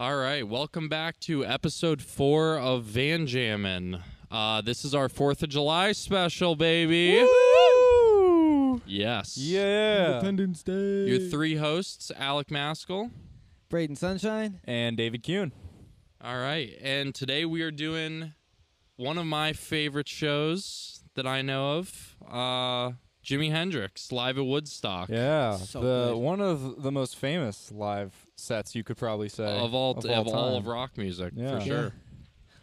[0.00, 4.00] All right, welcome back to episode four of Van Jammin'.
[4.30, 7.20] Uh, this is our Fourth of July special, baby.
[7.20, 8.80] Woo!
[8.86, 9.36] Yes.
[9.36, 10.12] Yeah.
[10.12, 11.06] Independence Day.
[11.06, 13.10] Your three hosts, Alec Maskell.
[13.70, 14.60] Braden Sunshine.
[14.62, 15.50] And David Kuhn.
[16.22, 18.34] All right, and today we are doing
[18.94, 22.92] one of my favorite shows that I know of, uh,
[23.24, 25.08] Jimi Hendrix live at Woodstock.
[25.08, 25.56] Yeah.
[25.56, 26.18] So the good.
[26.18, 30.28] one of the most famous live sets you could probably say Of all, of of,
[30.28, 31.58] all of rock music, Yeah.
[31.58, 31.92] for sure.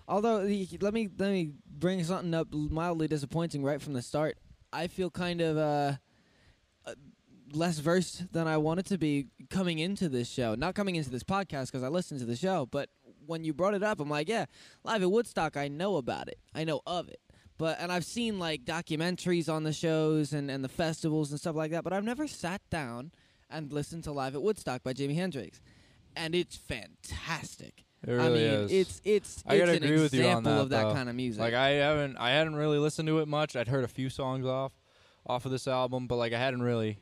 [0.08, 0.38] Although
[0.82, 4.38] let me let me bring something up mildly disappointing right from the start.
[4.72, 5.94] I feel kind of uh,
[6.86, 6.94] uh,
[7.54, 10.54] less versed than I wanted to be coming into this show.
[10.56, 12.90] Not coming into this podcast because I listened to the show, but
[13.26, 14.46] when you brought it up, I'm like, yeah,
[14.84, 16.38] live at Woodstock, I know about it.
[16.54, 17.20] I know of it.
[17.58, 21.56] But and I've seen like documentaries on the shows and, and the festivals and stuff
[21.56, 23.12] like that, but I've never sat down
[23.50, 25.62] and listen to Live at Woodstock by Jimi Hendrix.
[26.16, 27.84] And it's fantastic.
[28.08, 28.72] It really I mean, is.
[28.72, 30.94] it's it's I it's gotta an agree with you on example that, of that though.
[30.94, 31.42] kind of music.
[31.42, 33.56] like I haven't I hadn't really listened to it much.
[33.56, 34.74] I'd heard a few songs off
[35.26, 37.00] off of this album, but like I hadn't really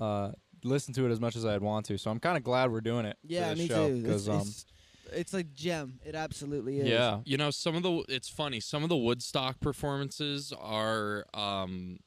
[0.00, 0.32] uh
[0.64, 1.98] listened to it as much as I'd want to.
[1.98, 3.16] So I'm kind of glad we're doing it.
[3.26, 4.02] for yeah, this me show, too.
[4.02, 4.66] 'cause, It's, um, it's,
[5.12, 6.00] it's a gem.
[6.04, 6.88] It absolutely is.
[6.88, 7.20] yeah.
[7.24, 8.58] You know, some of the it's funny.
[8.60, 11.98] Some of the Woodstock performances are um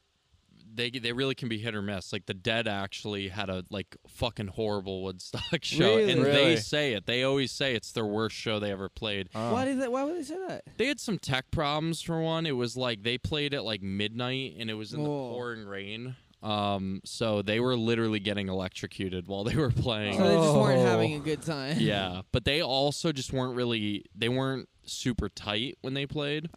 [0.74, 2.12] they they really can be hit or miss.
[2.12, 6.12] Like the Dead actually had a like fucking horrible Woodstock show, Really?
[6.12, 6.32] and Really?
[6.36, 7.06] they say it.
[7.06, 9.28] They always say it's their worst show they ever played.
[9.34, 10.64] Uh, Why did they, Why would they say that?
[10.76, 12.46] They had some tech problems for one.
[12.46, 16.16] It was like they played at like midnight, and it was in the pouring rain.
[16.42, 20.18] Um, so they were literally getting electrocuted while they were playing.
[20.18, 20.84] So they just weren't Oh.
[20.84, 21.78] having a good time.
[21.80, 24.04] yeah, but they also just weren't really.
[24.14, 26.50] They weren't super tight when they played.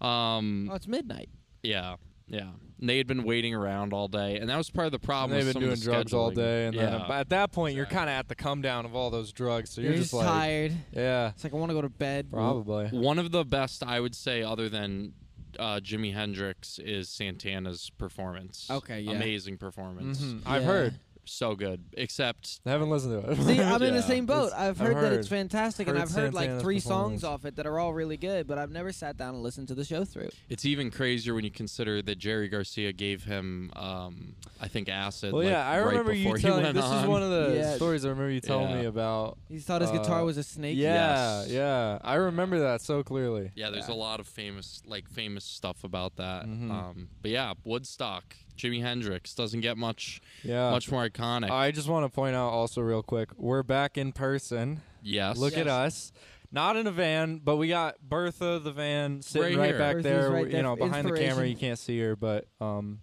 [0.00, 1.28] Um, Oh, it's midnight.
[1.62, 1.96] yeah,
[2.28, 2.50] yeah.
[2.80, 5.02] And they had been waiting around all day, and that was part of the and
[5.02, 5.30] problem.
[5.36, 6.90] they've been some doing of the drugs all day, and yeah.
[7.08, 9.70] then at that point, you're kind of at the come down of all those drugs.
[9.70, 10.72] So You're, you're, just like, tired.
[10.92, 12.30] yeah, It's like I want to go to bed.
[12.30, 12.86] probably.
[12.88, 15.14] one of the best I would say, other than
[15.58, 18.68] uh, Jimi Hendrix, is Santana's performance.
[18.70, 19.10] Okay, yeah.
[19.12, 20.42] amazing performance, Mhm.
[20.46, 21.00] I've heard.
[21.30, 21.84] So good.
[21.94, 23.36] Except I haven't listened to it.
[23.36, 24.06] See, I'm in the Yeah.
[24.06, 24.46] same boat.
[24.48, 25.36] It's- I've I've heard, that it's heard.
[25.36, 27.20] fantastic, and Heard I've heard like Santana's three performance.
[27.22, 29.68] songs off it that are all really good, but I've never sat down and listened
[29.68, 30.28] to the show through.
[30.48, 35.32] it's even crazier when you consider that Jerry Garcia gave him, um, I think, acid.
[35.32, 36.62] Well, like, yeah, I right remember you before he telling.
[36.64, 37.04] went This on.
[37.04, 37.74] is one of the Yeah.
[37.76, 38.80] stories I remember you telling Yeah.
[38.80, 39.38] me about.
[39.48, 40.76] He thought his guitar Uh, was a snake.
[40.76, 41.50] Yeah, Yes.
[41.50, 43.50] yeah, I remember that so clearly.
[43.54, 43.94] Yeah, there's Yeah.
[43.94, 46.46] a lot of famous, like famous stuff about that.
[46.46, 46.70] Mhm.
[46.70, 50.70] Um, but yeah, Woodstock, Jimi Hendrix doesn't get much, Yeah.
[50.70, 51.50] much more iconic.
[51.50, 54.82] I just want to point out also real quick, we're back in person.
[55.02, 56.12] yes, Look at us.
[56.50, 60.02] Not in a van, but we got Bertha the van sitting Right right, back Bertha's
[60.04, 60.30] there.
[60.30, 63.00] right you know, behind the camera, you can't see her, but um,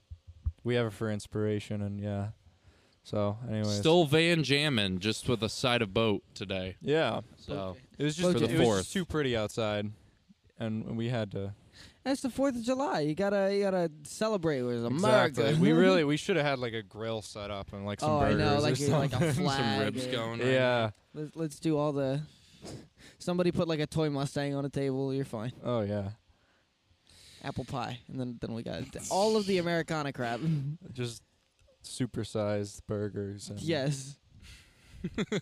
[0.64, 2.30] we have her for inspiration, and yeah.
[3.04, 6.76] So, anyways, Still Van jamming, just with a side of boat today.
[6.82, 7.20] yeah.
[7.38, 8.80] So It was just For the it was fourth.
[8.80, 9.92] just too pretty outside,
[10.58, 11.54] and we had to.
[12.06, 13.00] That's the Fourth of July.
[13.02, 15.42] You gotta you gotta celebrate with America.
[15.42, 15.60] Exactly.
[15.60, 18.20] we really we should have had like a grill set up and like some Oh,
[18.20, 19.58] I burgers know, or like a- like a flag.
[19.60, 20.12] some ribs yeah.
[20.12, 20.40] going.
[20.40, 20.90] right yeah.
[21.16, 22.22] Let's, let's do all the.
[23.20, 25.14] Somebody put like a toy Mustang on a table.
[25.14, 25.52] You're fine.
[25.64, 26.10] Oh yeah.
[27.44, 30.40] Apple pie, and then then we got all of the Americana crap.
[30.94, 31.22] Just
[31.84, 33.50] supersized burgers.
[33.50, 34.16] And yes.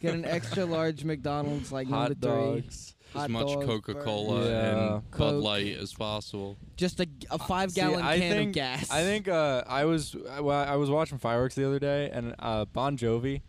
[0.02, 2.62] Get an extra large McDonald's like hot number three.
[2.62, 2.96] dogs.
[3.16, 4.46] As much dog, Coca Cola.
[4.50, 4.70] Yeah.
[4.70, 5.44] and Bud Coke.
[5.44, 6.58] Light as possible.
[6.78, 8.92] Just a, a five See, gallon I can think- of gas.
[8.92, 12.36] I think uh, I was I, well, I was watching fireworks the other day, and
[12.40, 13.42] uh, Bon Jovi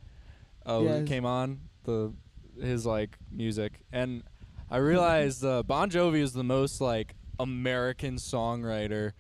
[0.66, 1.08] uh, Yes.
[1.08, 2.12] came on the
[2.60, 4.22] his like music, and
[4.70, 9.12] I realized uh, Bon Jovi is the most like American songwriter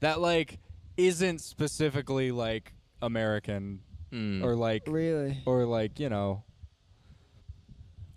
[0.00, 0.58] that like
[0.96, 3.80] isn't specifically like American
[4.12, 4.42] Mm.
[4.42, 5.40] or like really.
[5.46, 6.42] or like you know.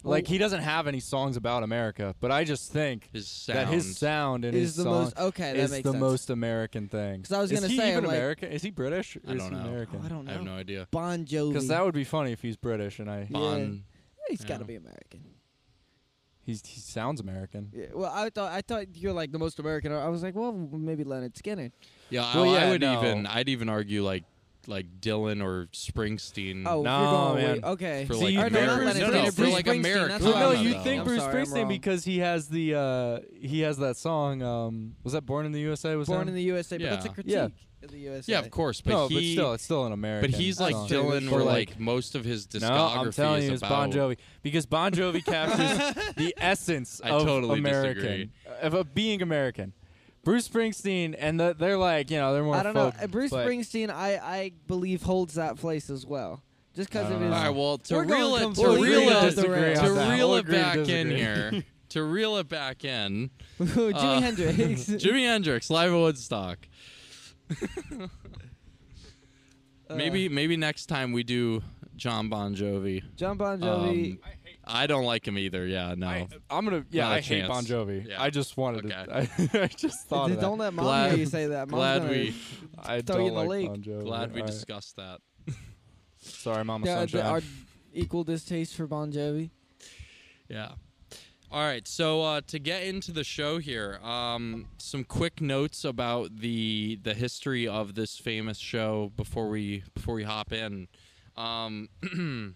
[0.06, 3.58] Like he doesn't have any songs about America, but I just think his sound.
[3.60, 5.54] that his sound and Is his the song most okay?
[5.54, 6.02] That is makes the sense.
[6.02, 7.22] most American thing.
[7.24, 8.52] 'Cause I was gonna he say, even like- American?
[8.52, 9.16] Is he British?
[9.16, 9.64] Or I is don't he know.
[9.66, 10.00] American?
[10.02, 10.32] Oh, I don't know.
[10.32, 10.88] I have no idea.
[10.92, 11.54] Bon Jovi.
[11.54, 13.68] Because that would be funny if he's British and I Yeah.
[14.30, 15.22] He's got to be American.
[16.42, 17.70] he's he sounds American.
[17.74, 19.92] Yeah, well, I thought I thought you're like the most American.
[19.94, 21.72] I was like, well, maybe Lynyrd Skynyrd.
[22.10, 23.00] Yeah, Well, I, I would no.
[23.02, 23.26] even.
[23.26, 24.24] I'd even argue like
[24.68, 26.64] like Dylan or Springsteen.
[26.66, 27.62] Oh, No, if you're going man.
[27.62, 28.06] way, okay.
[28.06, 30.18] For, See, like, you Or think not Bruce- no, no, for, like, Springsteen, America.
[30.24, 31.04] Well, no, you meant, think.
[31.04, 34.42] Bruce I'm sorry, Springsteen because he has the uh he has that song.
[34.42, 35.96] Um, was that Born in the USA?
[35.96, 36.28] Was Born him?
[36.30, 37.14] in the USA, but that's a Yeah.
[37.14, 37.48] critique Yeah.
[37.84, 38.32] of the USA.
[38.32, 39.16] yeah, of course, but no, he.
[39.16, 40.32] but still, it's still an American.
[40.32, 40.88] but he's like song.
[40.88, 43.70] Dylan, Or where like most of his No, discography I'm telling is you, it's about.
[43.70, 48.30] Bon Jovi because Bon Jovi captures the essence I of totally American, disagree.
[48.62, 49.74] of a being American.
[50.24, 52.56] Bruce Springsteen, and the, they're like, you know, they're more.
[52.56, 53.04] I don't folk, know.
[53.04, 56.42] Uh, Bruce but- Springsteen, I I believe holds that place as well,
[56.76, 57.30] just because of his.
[57.30, 57.36] know.
[57.36, 59.60] All right, well, to We're going reel it, to completely reel off it, the disagree
[59.62, 59.80] rails.
[59.80, 61.16] on to reel it agree to back in disagree.
[61.18, 63.30] here, to reel it back in,
[63.60, 64.56] Jimi Uh, Hendrix.
[64.86, 66.60] Jimi Hendrix live at Woodstock.
[69.90, 71.62] Uh, Maybe maybe next time we do
[71.98, 73.04] Jon Bon Jovi.
[73.16, 74.14] Jon Bon Jovi.
[74.14, 74.20] Um,
[74.66, 75.66] I don't like him either.
[75.68, 76.08] Yeah, no.
[76.08, 76.86] I, I'm gonna.
[76.90, 77.48] Yeah, Not a I hate chance.
[77.50, 78.08] Bon Jovi.
[78.08, 78.22] Yeah.
[78.22, 79.06] I just wanted Okay.
[79.06, 79.60] to.
[79.60, 80.42] I, I just thought of that.
[80.42, 81.68] don't let mom Glad- hear you say that.
[81.70, 81.72] Mom's
[82.02, 82.34] glad we
[82.80, 83.68] I throw don't you in the like lake.
[83.68, 84.04] Bon Jovi.
[84.04, 84.54] glad we All right.
[84.54, 85.20] discussed that.
[86.20, 87.22] Sorry, Mama Yeah, Sunshine.
[87.26, 87.42] our
[87.94, 89.50] equal distaste for Bon Jovi.
[90.48, 90.70] Yeah.
[91.52, 96.36] All right, so uh, to get into the show here, um, some quick notes about
[96.40, 100.88] the the history of this famous show before we before we hop in.
[101.38, 101.90] Um,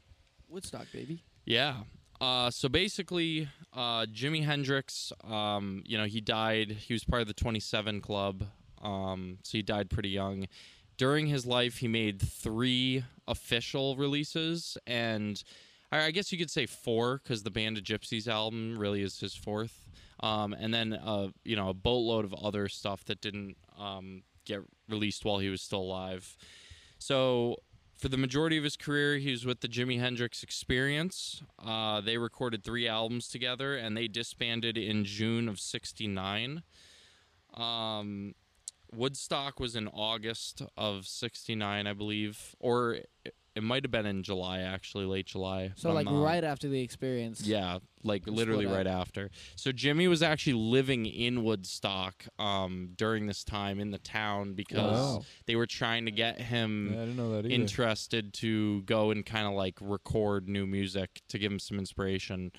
[0.50, 1.24] Woodstock, baby.
[1.46, 1.76] Yeah.
[2.20, 6.72] Uh, so basically, uh, Jimi Hendrix, um, you know, he died.
[6.72, 8.44] He was part of the 27 Club.
[8.82, 10.48] Um, so he died pretty young.
[10.98, 15.44] During his life, he made three official releases, and
[15.92, 19.36] I, guess you could say four because the Band of Gypsys album really is his
[19.36, 19.88] fourth.
[20.20, 24.62] Um, and then, uh, you know, a boatload of other stuff that didn't um, get
[24.90, 26.36] released while he was still alive.
[26.98, 27.58] So
[27.98, 31.42] for the majority of his career, he was with the Jimi Hendrix Experience.
[31.64, 36.64] Uh, they recorded three albums together, and they disbanded in June of '69.
[37.54, 38.36] Um,
[38.94, 43.00] Woodstock was in August of '69, I believe, or
[43.58, 45.72] it, it might have been in July, actually, late July.
[45.76, 47.42] So like I'm not- right after the experience.
[47.42, 48.74] yeah, like literally up.
[48.76, 49.30] right after.
[49.56, 55.18] So Jimi was actually living in Woodstock um, during this time in the town because
[55.18, 55.26] Wow.
[55.46, 59.26] they were trying to get him yeah, I didn't know that interested to go and
[59.26, 62.52] kind of like record new music to give him some inspiration.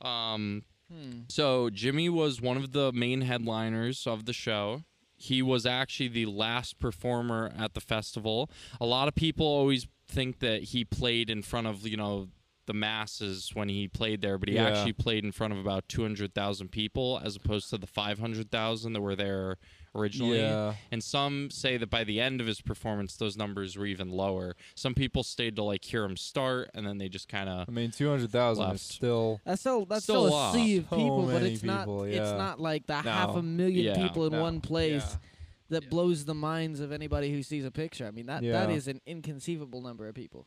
[0.00, 1.22] Um, Hmm.
[1.28, 4.84] so Jimi was one of the main headliners of the show.
[5.16, 8.48] He was actually the last performer at the festival.
[8.80, 12.28] A lot of people always think that he played in front of, you know,
[12.66, 14.64] the masses when he played there, but he Yeah.
[14.68, 19.14] actually played in front of about 200,000 people as opposed to the 500,000 that were
[19.14, 19.56] there
[19.94, 20.38] originally.
[20.40, 20.74] Yeah.
[20.90, 24.56] And some say that by the end of his performance, those numbers were even lower.
[24.74, 27.72] Some people stayed to like hear him start, and then they just kind of I
[27.72, 29.40] mean, two hundred thousand is still.
[29.44, 30.54] That's still that's Still still, a a lot.
[30.54, 33.10] sea of So people, but many it's not people, it's not like the No.
[33.12, 34.08] half a million Yeah.
[34.08, 34.42] people in No.
[34.42, 35.18] one place Yeah.
[35.68, 35.88] That Yeah.
[35.88, 38.06] blows the minds of anybody who sees a picture.
[38.06, 38.74] I mean that that Yeah.
[38.74, 40.46] is an inconceivable number of people.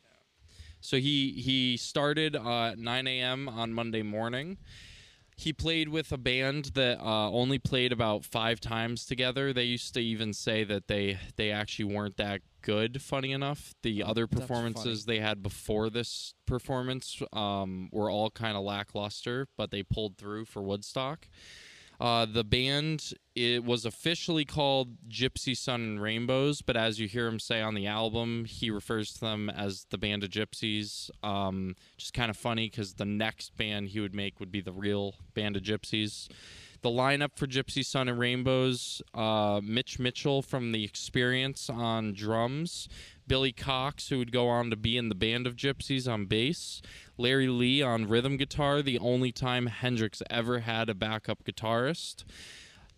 [0.82, 3.50] So he he started uh, at 9 a.m.
[3.50, 4.58] on Monday morning.
[5.36, 9.54] He played with a band that uh, only played about five times together.
[9.54, 13.02] They used to even say that they they actually weren't that good.
[13.02, 18.64] Funny enough, the other performances they had before this performance um, were all kind of
[18.64, 21.28] lackluster, but they pulled through for Woodstock.
[22.00, 27.28] Uh, the band it was officially called Gypsy Sun and Rainbows, but as you hear
[27.28, 31.10] him say on the album, he refers to them as the Band of Gypsys.
[31.24, 34.74] Um, just kind of funny because the next band he would make would be the
[34.74, 36.30] real Band of Gypsys.
[36.82, 42.88] The lineup for Gypsy Sun and Rainbows: uh, Mitch Mitchell from The Experience on drums,
[43.30, 46.82] Billy Cox, who would go on to be in the Band of Gypsys on bass,
[47.16, 52.26] Larry Lee on rhythm guitar, the only time Hendrix ever had a backup guitarist.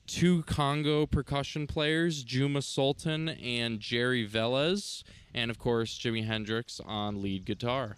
[0.07, 7.22] Two conga percussion players, Juma Sultan and Jerry Velez, and of course Jimi Hendrix on
[7.22, 7.98] lead guitar.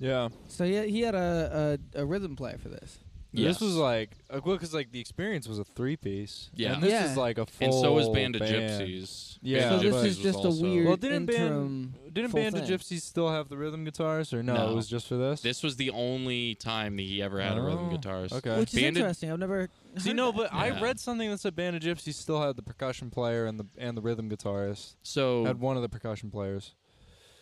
[0.00, 0.30] Yeah.
[0.48, 2.98] So he he had a a, a rhythm player for this.
[3.34, 3.78] This was Yes.
[3.80, 6.50] like, uh, well, because like the experience was a three piece.
[6.54, 6.74] Yeah.
[6.74, 7.10] And this Yeah.
[7.10, 7.64] is like a full.
[7.66, 8.54] and so was Band of band.
[8.80, 9.38] Gypsies.
[9.42, 11.88] Yeah, Band so of this but- is Gypsies just a also- weird Well, didn't interim.
[11.88, 12.78] Band didn't full Band of thing.
[12.78, 14.54] Gypsies still have the rhythm guitars, or no?
[14.54, 14.70] No.
[14.70, 15.40] It was just for this.
[15.40, 18.32] This was the only time that he ever had a rhythm Oh, guitarist.
[18.32, 18.58] Okay.
[18.58, 19.32] Which is Band of- interesting.
[19.32, 19.68] I've never
[19.98, 20.36] See, heard no, that.
[20.36, 20.80] but I Yeah.
[20.80, 23.96] read something that said Band of Gypsys still had the percussion player and the and
[23.96, 24.94] the rhythm guitarist.
[25.02, 26.72] So Had one of the percussion players.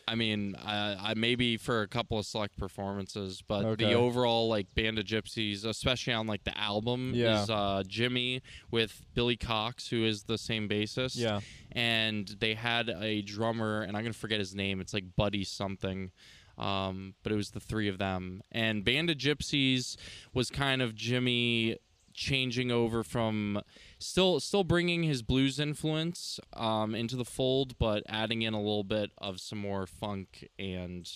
[0.09, 3.85] I mean, I, I maybe for a couple of select performances, but Okay.
[3.87, 7.43] the overall like Band of Gypsys, especially on like the album, Yeah.
[7.43, 11.17] is uh, Jimi with Billy Cox, who is the same bassist.
[11.17, 11.41] Yeah.
[11.71, 14.81] and they had a drummer, and I'm gonna forget his name.
[14.81, 16.11] It's like Buddy something.
[16.59, 19.97] Um, but it was the three of them, and Band of Gypsys
[20.35, 21.77] was kind of Jimi
[22.13, 23.59] changing over from
[24.03, 28.85] still still bringing his blues influence um, into the fold, but adding in a little
[28.85, 31.11] bit of some more funk and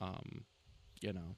[0.00, 0.44] um,
[1.00, 1.36] you know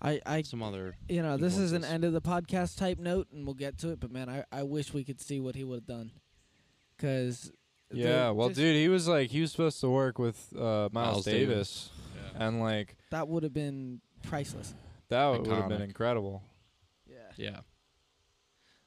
[0.00, 0.96] I I some other.
[1.08, 3.90] you know this is an end of the podcast type note, and we'll get to
[3.90, 4.00] it.
[4.00, 6.10] But man, I I wish we could see what he would have done,
[6.96, 7.50] because
[7.90, 8.30] Yeah.
[8.30, 11.90] Well, dude, he was like he was supposed to work with uh, Miles, Miles Davis,
[12.34, 14.74] and like that would have been priceless.
[15.08, 16.42] that would have been incredible.
[17.08, 17.16] Yeah.
[17.36, 17.60] Yeah,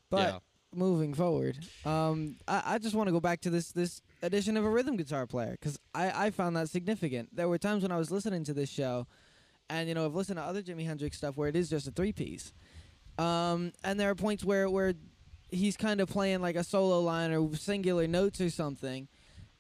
[0.09, 0.39] But yeah.
[0.73, 4.65] Moving forward, um, I, I just want to go back to this this edition of
[4.65, 7.35] a rhythm guitar player because I, I found that significant.
[7.35, 9.07] There were times when I was listening to this show,
[9.69, 11.91] and you know I've listened to other Jimi Hendrix stuff where it is just a
[11.91, 12.53] three piece,
[13.17, 14.93] um, and there are points where where
[15.49, 19.07] he's kind of playing like a solo line or singular notes or something,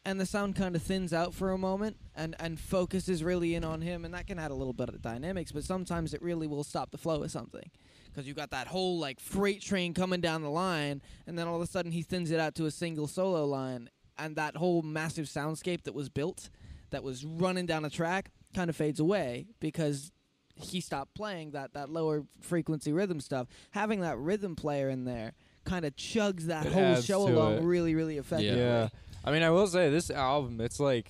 [0.05, 3.63] and the sound kind of thins out for a moment and and focuses really in
[3.63, 6.47] on him, and that can add a little bit of dynamics, but sometimes it really
[6.47, 7.69] will stop the flow of something.
[8.19, 11.55] Because you got that whole like freight train coming down the line, and then all
[11.55, 14.81] of a sudden he thins it out to a single solo line, and that whole
[14.81, 16.49] massive soundscape that was built,
[16.89, 20.11] that was running down a track, kind of fades away because
[20.55, 23.47] he stopped playing that that lower frequency rhythm stuff.
[23.71, 25.31] Having that rhythm player in there
[25.63, 27.63] kind of chugs that It whole show along it.
[27.63, 28.59] really really effectively.
[28.59, 28.89] Yeah.
[29.23, 31.09] I mean, I will say this album, it's like,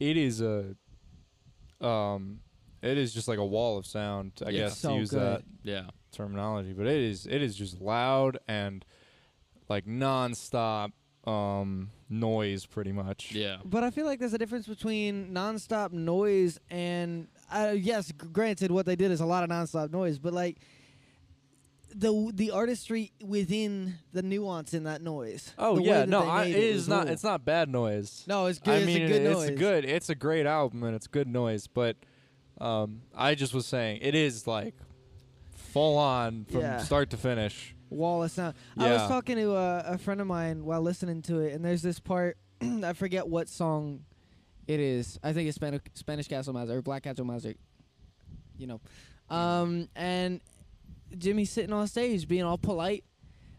[0.00, 0.76] it is a,
[1.86, 2.40] um,
[2.82, 4.32] it is just like a wall of sound.
[4.44, 4.60] I Yeah.
[4.64, 5.20] guess So to use good.
[5.20, 5.90] that Yeah.
[6.12, 8.84] terminology, but it is it is just loud and
[9.68, 10.92] like nonstop
[11.26, 13.32] um noise, pretty much.
[13.32, 13.58] Yeah.
[13.64, 18.70] But I feel like there's a difference between nonstop noise and uh, yes, g- granted,
[18.70, 20.58] what they did is a lot of nonstop noise, but like
[21.94, 25.52] the the artistry within the nuance in that noise.
[25.58, 27.04] Oh the way yeah, that no, they I, made it is was not.
[27.04, 27.12] cool.
[27.14, 28.24] It's not bad noise.
[28.26, 28.74] No, it's good.
[28.74, 29.58] I it's mean, a good it's noise.
[29.58, 29.84] good.
[29.86, 31.66] It's a great album and it's good noise.
[31.66, 31.96] But
[32.60, 34.74] um, I just was saying it is like
[35.54, 36.78] full on from Yeah.
[36.78, 37.74] start to finish.
[37.90, 38.54] wall of sound.
[38.76, 39.08] I was Yeah.
[39.08, 42.36] talking to a, a friend of mine while listening to it, and there's this part
[42.60, 44.04] I forget what song
[44.66, 45.18] it is.
[45.22, 47.56] I think it's Spanish, Spanish Castle Magic or Black Castle Magic.
[48.58, 48.80] You know,
[49.30, 50.40] um, and
[51.16, 53.04] Jimi's sitting on stage being all polite.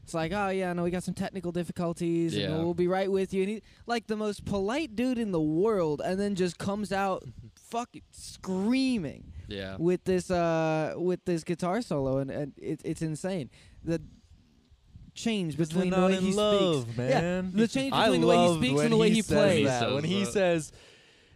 [0.04, 2.48] It's like, oh yeah, no, we got some technical difficulties, Yeah.
[2.52, 3.44] and we'll be right with you.
[3.44, 7.24] And he, like the most polite dude in the world, and then just comes out
[7.70, 9.76] fucking screaming Yeah.
[9.78, 13.50] with this uh with this guitar solo and, and it, it's insane
[13.84, 14.02] the
[15.14, 17.52] change between the way he speaks man.
[17.54, 19.94] the change I between the way he speaks and the way he says plays that.
[19.94, 20.72] When he says,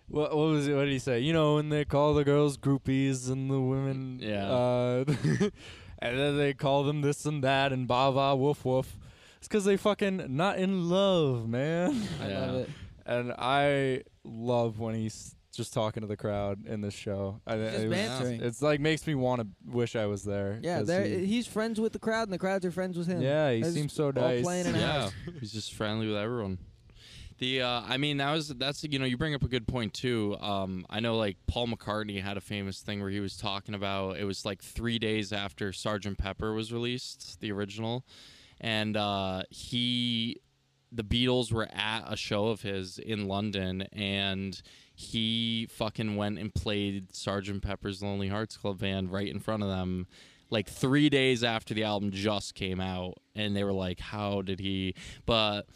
[0.07, 0.73] what, what was it?
[0.75, 1.19] What did he say?
[1.19, 4.47] You know, when they call the girls groupies and the women, Yeah.
[4.49, 5.03] uh,
[5.99, 8.97] and then they call them this and that and ba ba woof woof.
[9.39, 12.07] It's because they fucking not in love, man.
[12.21, 12.39] I Yeah.
[12.45, 12.69] love it
[13.05, 17.39] And I love when he's just talking to the crowd in this show.
[17.45, 18.41] I, Just it was- bantering.
[18.41, 20.59] it's like makes me want to wish I was there.
[20.61, 23.21] Yeah, there he- he's friends with the crowd and the crowds are friends with him
[23.21, 24.43] yeah, he They're seems just so all nice.
[24.43, 26.57] playing in yeah, he's just friendly with everyone.
[27.39, 29.93] The uh, I mean that was that's you know you bring up a good point
[29.93, 30.37] too.
[30.39, 34.17] Um, I know like Paul McCartney had a famous thing where he was talking about
[34.17, 38.05] it was like three days after Sergeant Pepper was released, the original,
[38.61, 40.39] and uh, he
[40.91, 44.61] the Beatles were at a show of his in London and
[44.95, 49.69] he fucking went and played Sergeant Pepper's Lonely Hearts Club Band right in front of
[49.69, 50.07] them
[50.49, 54.59] like 3 days after the album just came out and they were like how did
[54.59, 54.95] he?
[55.25, 55.67] But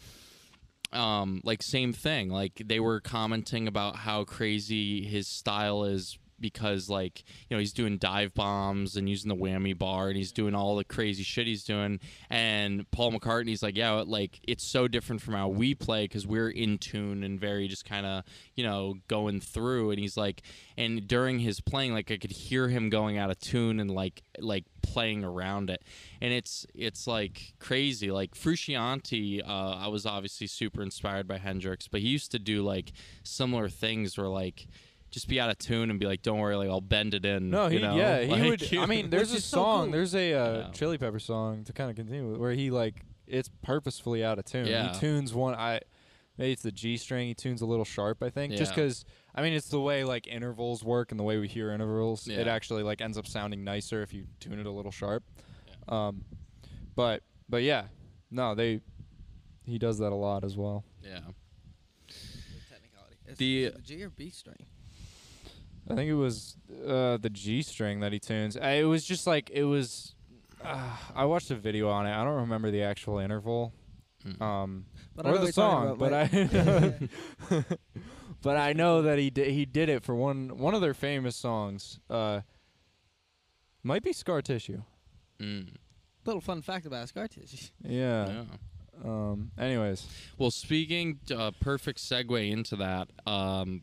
[0.92, 2.30] um like same thing.
[2.30, 7.72] Like they were commenting about how crazy his style is because like you know he's
[7.72, 11.46] doing dive bombs and using the whammy bar and he's doing all the crazy shit
[11.46, 12.00] he's doing.
[12.30, 16.50] And paul mccartney's like yeah like it's so different from how we play because we're
[16.50, 19.90] in tune and very just kind of you know going through.
[19.90, 20.42] And he's like
[20.76, 24.22] and during his playing like i could hear him going out of tune and like
[24.38, 25.82] like playing around it.
[26.20, 28.10] And it's it's like crazy.
[28.10, 32.62] Like frusciante uh, i was obviously super inspired by hendrix but he used to do
[32.62, 32.92] like
[33.22, 34.66] similar things where like
[35.10, 37.48] just be out of tune and be like don't worry like i'll bend it in
[37.50, 37.96] No, he you know?
[37.96, 38.76] yeah, he Like, would.
[38.76, 39.84] I mean, there's a is so song.
[39.84, 39.92] cool.
[39.92, 40.70] There's a uh, Yeah.
[40.72, 44.44] Chili Pepper song to kind of continue with, where he like it's purposefully out of
[44.44, 44.66] tune.
[44.66, 44.92] Yeah.
[44.92, 45.54] He tunes one.
[45.54, 45.80] I
[46.36, 47.28] maybe it's the G string.
[47.28, 48.22] He tunes a little sharp.
[48.22, 51.38] I think just because I mean it's the way like intervals work and the way
[51.38, 52.26] we hear intervals.
[52.26, 52.38] Yeah.
[52.40, 55.24] It actually like ends up sounding nicer if you tune it a little sharp.
[55.88, 56.24] Um,
[56.94, 57.84] but but yeah,
[58.30, 58.80] no, they
[59.64, 60.84] he does that a lot as well.
[61.02, 61.20] yeah
[63.26, 64.66] It's The- the G or B string
[65.90, 68.56] I think it was uh, the G string that he tunes.
[68.56, 70.14] It was just like it was.
[70.64, 72.12] Uh, I watched a video on it.
[72.12, 73.72] I don't remember the actual interval,
[74.26, 74.42] Mm.
[74.42, 77.64] um, but or know the what you're talking song, about, but I.
[78.42, 79.48] but I know that he did.
[79.52, 82.00] He did it for one one of their famous songs.
[82.10, 82.40] Uh,
[83.82, 84.82] might be Scar Tissue.
[85.40, 85.68] Mm.
[86.26, 88.26] little fun fact about scar tissue Yeah.
[88.28, 88.44] yeah
[89.04, 89.52] Um.
[89.56, 90.04] Anyways.
[90.36, 93.08] Well, speaking, uh, perfect segue into that.
[93.24, 93.82] Um,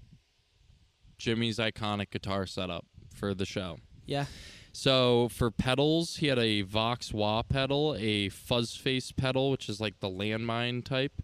[1.17, 3.77] Jimi's iconic guitar setup for the show.
[4.05, 4.25] yeah
[4.73, 9.79] So for pedals, he had a Vox Wah pedal, a Fuzz Face pedal, which is
[9.79, 11.21] like the landmine type,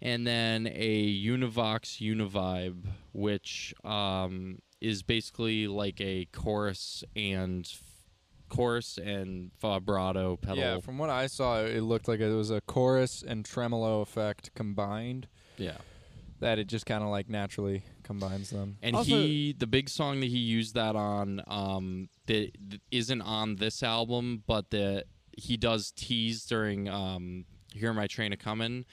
[0.00, 7.70] and then a Univox Univibe, which um, is basically like a chorus and
[8.48, 10.58] chorus and vibrato pedal.
[10.58, 10.80] Yeah.
[10.80, 15.28] From what I saw, it looked like it was a chorus and tremolo effect combined.
[15.58, 15.78] yeah.
[16.40, 18.78] that it just kind of like naturally combines them.
[18.82, 23.20] And Also- he, the big song that he used that on, um, that that isn't
[23.22, 25.04] on this album, but that
[25.36, 27.44] he does tease during um,
[27.74, 28.84] "Hear My Train a Comin',"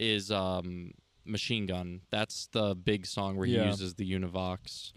[0.00, 0.92] is um,
[1.24, 3.68] "Machine Gun." That's the big song where he Yeah.
[3.70, 4.92] uses the Univox.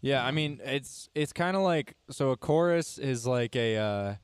[0.00, 4.14] Yeah, I mean it's it's kind of like so a chorus is like a uh,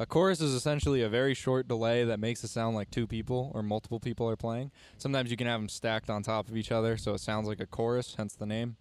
[0.00, 3.52] a chorus is essentially a very short delay that makes it sound like two people
[3.54, 4.70] or multiple people are playing.
[4.96, 7.60] Sometimes you can have them stacked on top of each other, so it sounds like
[7.60, 8.76] a chorus, hence the name.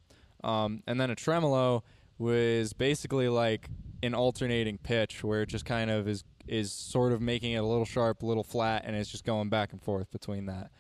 [0.46, 1.84] Um, and then a tremolo
[2.18, 3.68] was basically like
[4.02, 7.66] an alternating pitch where it just kind of is is sort of making it a
[7.66, 10.72] little sharp, a little flat, and it's just going back and forth between that.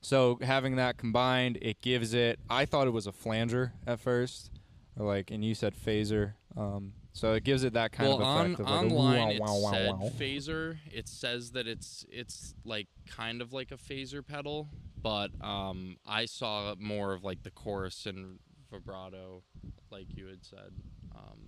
[0.00, 2.40] So having that combined, it gives it.
[2.50, 4.50] I thought it was a flanger at first,
[4.96, 6.34] like, and you said phaser.
[6.56, 9.36] Um, so it gives it that kind well, of on effect of like a online
[9.36, 10.10] it wow, wow, said wow, wow.
[10.18, 10.76] phaser.
[10.92, 14.68] It says that it's it's like kind of like a phaser pedal,
[15.00, 19.44] but um, I saw more of like the chorus and vibrato,
[19.92, 20.72] like you had said.
[21.14, 21.38] Um,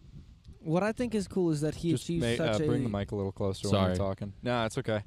[0.61, 2.85] What I think is cool is that he Just achieves ma- such uh, a bring
[2.85, 3.89] the mic a little closer when Sorry.
[3.89, 4.33] you're talking.
[4.45, 5.03] No, it's okay.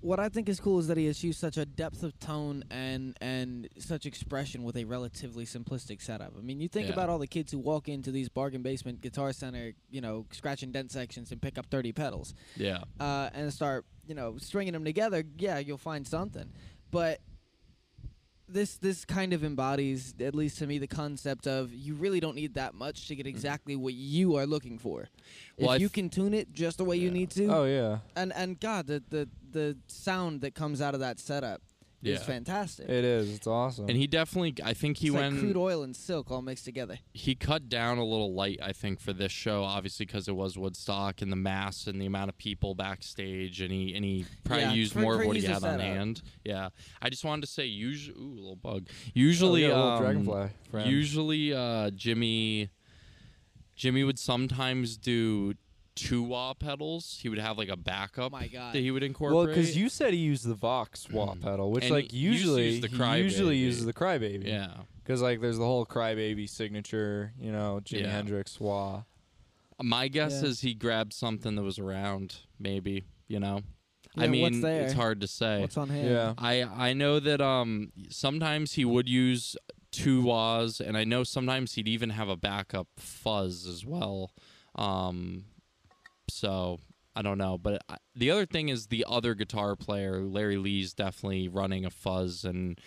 [0.00, 3.16] What I think is cool is that he achieves such a depth of tone and
[3.20, 6.34] and such expression with a relatively simplistic setup.
[6.38, 6.92] I mean, you think Yeah.
[6.92, 10.62] about all the kids who walk into these bargain basement guitar center, you know, scratch
[10.62, 14.74] and dent sections and pick up 30 pedals yeah, uh, and start, you know, stringing
[14.74, 15.24] them together.
[15.38, 16.52] Yeah, you'll find something,
[16.90, 17.20] but
[18.48, 22.34] this this kind of embodies, at least to me, the concept of you really don't
[22.34, 25.00] need that much to get exactly what you are looking for.
[25.00, 25.64] Mm-hmm.
[25.64, 27.64] Well, I if you th- can tune it just the way you need to, Oh
[27.64, 31.62] yeah, and and God, the the the sound that comes out of that setup
[32.02, 32.88] is fantastic.
[32.88, 33.34] it is.
[33.34, 33.88] It's awesome.
[33.88, 34.54] and he definitely.
[34.64, 35.34] I think he it's went.
[35.34, 36.98] like crude oil and silk all mixed together.
[37.12, 40.56] he cut down a little light, I think, for this show, obviously because it was
[40.56, 44.64] Woodstock and the mass and the amount of people backstage, and he and he probably
[44.64, 45.80] Yeah, used for- more for of what he had on setup.
[45.80, 46.22] hand.
[46.44, 46.68] Yeah,
[47.02, 48.86] I just wanted to say, usually, ooh, little bug.
[48.88, 50.90] Oh, Usually, yeah, a little um, dragonfly friend.
[50.90, 52.68] usually, uh, Jimi,
[53.76, 55.54] Jimi would sometimes do
[55.96, 57.18] two wah pedals.
[57.20, 58.74] He would have like a backup my God.
[58.74, 59.36] that he would incorporate.
[59.36, 61.42] well, because you said he used the Vox wah Mm.
[61.42, 63.22] pedal, which And like he used to usually use the he Crybaby.
[63.24, 64.46] usually uses the crybaby.
[64.46, 64.68] yeah,
[65.02, 68.10] Because like there's the whole crybaby signature, you know, Jimi Yeah.
[68.12, 69.02] Hendrix wah.
[69.82, 70.48] my guess Yeah.
[70.50, 72.36] is he grabbed something that was around.
[72.60, 73.62] Maybe you know.
[74.18, 74.82] I Yeah, mean, what's there?
[74.84, 75.60] it's hard to say.
[75.60, 76.06] What's on hand?
[76.08, 76.34] Yeah.
[76.38, 79.56] I I know that um sometimes he would use
[79.90, 84.30] two wahs, and I know sometimes he'd even have a backup fuzz as well.
[84.74, 85.44] Um,
[86.28, 86.78] so
[87.14, 90.92] I don't know, but I, the other thing is the other guitar player, Larry Lee's
[90.92, 92.78] definitely running a fuzz and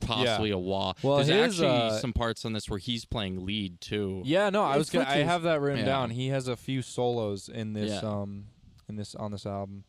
[0.00, 0.92] possibly a wah.
[1.02, 4.22] Well, There's his, actually uh, some parts on this where he's playing lead too.
[4.24, 5.86] Yeah, no, I was gonna, I have that written Yeah.
[5.86, 6.10] down.
[6.10, 8.08] He has a few solos in this Yeah.
[8.08, 8.46] um
[8.88, 9.84] in this on this album,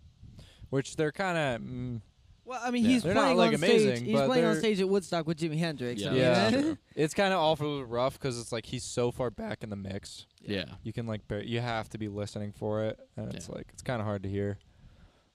[0.69, 2.02] which they're kind of mm,
[2.49, 2.89] Well, I mean, Yeah.
[2.89, 4.07] he's They're not, playing like, on amazing, stage.
[4.07, 6.01] He's playing on they're- stage at Woodstock with Jimi Hendrix.
[6.03, 6.75] I Yeah, mean, that's eh?
[6.95, 10.25] it's kind of awful rough because it's like he's so far back in the mix.
[10.41, 10.65] yeah.
[10.83, 13.55] You can like bar- you have to be listening for it, and it's Yeah.
[13.55, 14.57] like it's kind of hard to hear.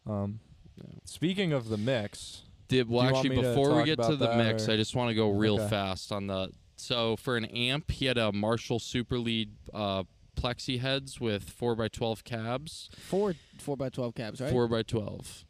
[0.07, 0.41] Um,
[0.77, 0.85] Yeah.
[1.05, 3.99] speaking of the mix, Did well Do you want actually me to before we get
[4.03, 5.69] to the mix, or- I just want to go real Okay.
[5.69, 6.51] fast on the.
[6.77, 10.03] So for an amp, he had a Marshall Super Lead uh,
[10.35, 14.51] plexi heads with four by twelve cabs, four four by twelve cabs, right?
[14.51, 15.45] four by twelve,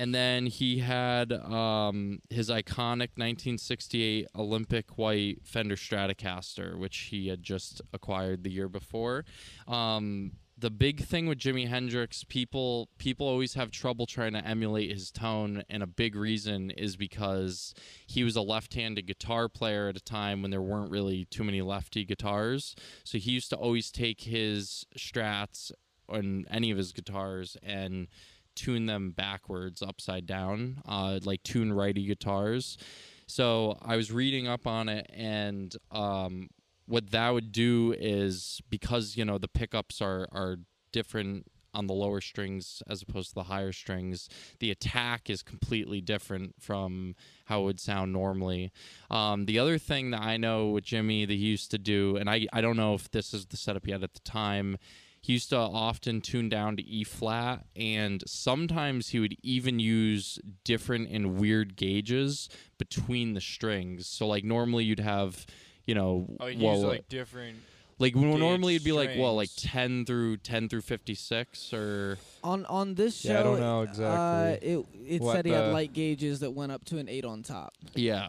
[0.00, 7.42] and then he had um, his iconic 1968 Olympic white Fender Stratocaster, which he had
[7.42, 9.26] just acquired the year before.
[9.68, 14.90] Um, the big thing with Jimi Hendrix, people people always have trouble trying to emulate
[14.90, 17.74] his tone, and a big reason is because
[18.06, 21.60] he was a left-handed guitar player at a time when there weren't really too many
[21.60, 22.74] lefty guitars.
[23.04, 25.72] So he used to always take his strats
[26.08, 28.08] on any of his guitars and
[28.54, 32.78] tune them backwards, upside down, uh, like tune righty guitars.
[33.26, 36.48] So I was reading up on it, and um,
[36.86, 40.56] what that would do is because you know the pickups are are
[40.92, 44.28] different on the lower strings as opposed to the higher strings
[44.58, 47.14] the attack is completely different from
[47.46, 48.72] how it would sound normally
[49.10, 52.28] um, the other thing that i know with jimmy that he used to do and
[52.30, 54.76] I, I don't know if this is the setup he had at the time
[55.22, 60.38] he used to often tune down to E flat, and sometimes he would even use
[60.64, 64.06] different and weird gauges between the strings.
[64.06, 65.44] So, like, normally you'd have,
[65.84, 67.58] you know, oh, he well, used like different.
[68.00, 71.72] Like well, gauge normally it'd be like well, like ten through ten through fifty six,
[71.72, 75.46] or On on this show, Yeah, I don't know Uh, exactly it it what said
[75.46, 77.74] he had light gauges that went up to an eight on top.
[77.94, 78.28] yeah.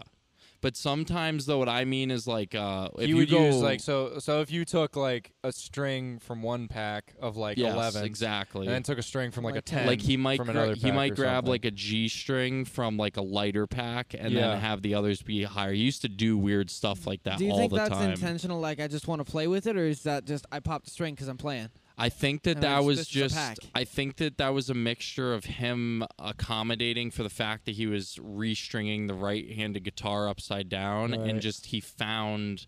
[0.61, 3.55] But sometimes though, what I mean is like uh, if he you would go use
[3.55, 4.19] like so.
[4.19, 8.67] So if you took like a string from one pack of like yes, eleven, exactly.
[8.67, 10.55] and then took a string from like, Like a ten, like he might from gra-
[10.63, 11.51] another he might grab something.
[11.51, 14.49] like a G string from like a lighter pack and Yeah.
[14.49, 15.73] then have the others be higher.
[15.73, 18.11] He used to do weird stuff like that Do you all think the that's time.
[18.11, 18.59] intentional?
[18.59, 20.91] Like I just want to play with it, or is that just I popped a
[20.91, 21.69] string because I'm playing?
[22.01, 23.59] I think that And that it's- was this is a just.
[23.75, 27.85] I think that that was a mixture of him accommodating for the fact that he
[27.85, 31.29] was restringing the right-handed guitar upside down, Right.
[31.29, 32.65] and just he found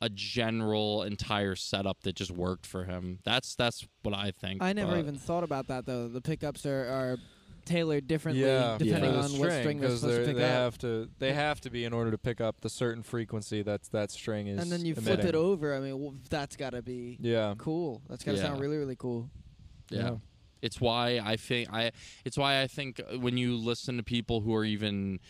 [0.00, 3.18] a general entire setup that just worked for him.
[3.24, 4.62] That's that's what I think.
[4.62, 6.06] I never but- even thought about that though.
[6.06, 7.18] The pickups are, are
[7.68, 10.26] tailored differently yeah, depending for on the what string, string they're 'cause supposed to they're-
[10.34, 10.50] pick they up.
[10.50, 13.88] have to they have to be in order to pick up the certain frequency that's
[13.90, 14.60] that string is.
[14.60, 15.74] and then you flip it over.
[15.74, 18.02] I mean, well, that's got to be Yeah, cool.
[18.08, 19.30] That's got to sound really really cool.
[19.90, 20.16] yeah.
[20.60, 21.92] It's why I think I.
[22.24, 25.20] It's why I think uh, when you listen to people who are even,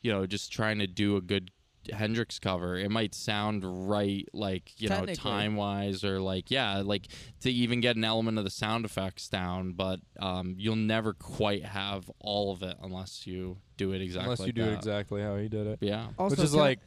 [0.00, 1.50] you know, just trying to do a good
[1.92, 7.06] Hendrix cover, it might sound right, like you know, time wise, or like yeah, like
[7.40, 9.72] to even get an element of the sound effects down.
[9.72, 14.24] But um, you'll never quite have all of it unless you do it exactly.
[14.24, 14.72] unless like you do that.
[14.72, 16.78] it exactly how he did it, Yeah, Also, which is can I- like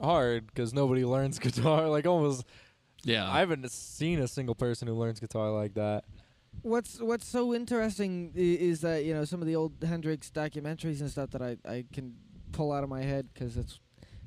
[0.00, 1.88] hard because nobody learns guitar.
[1.88, 2.44] Like almost,
[3.02, 3.30] yeah.
[3.30, 6.04] I haven't seen a single person who learns guitar like that.
[6.62, 11.10] What's What's so interesting is that you know some of the old Hendrix documentaries and
[11.10, 12.14] stuff that I I can
[12.52, 13.80] pull out of my head because it's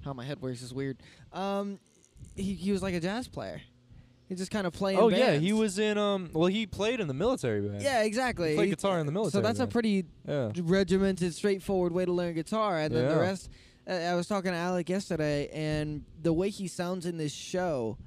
[0.08, 0.98] how my head works is weird.
[1.34, 1.80] Um,
[2.36, 3.62] he he was like a jazz player.
[4.30, 5.00] He just kind of playing.
[5.00, 5.46] Oh yeah, bands.
[5.46, 6.30] he was in um.
[6.34, 7.82] Well, he played in the military band.
[7.82, 8.50] Yeah, exactly.
[8.52, 9.32] He played He- guitar in the military.
[9.32, 9.72] So that's a band.
[9.72, 10.52] pretty yeah.
[10.62, 13.20] regimented, straightforward way to learn guitar, and then the Yeah.
[13.20, 13.50] rest.
[13.88, 17.98] Uh, I was talking to Alec yesterday, and the way he sounds in this show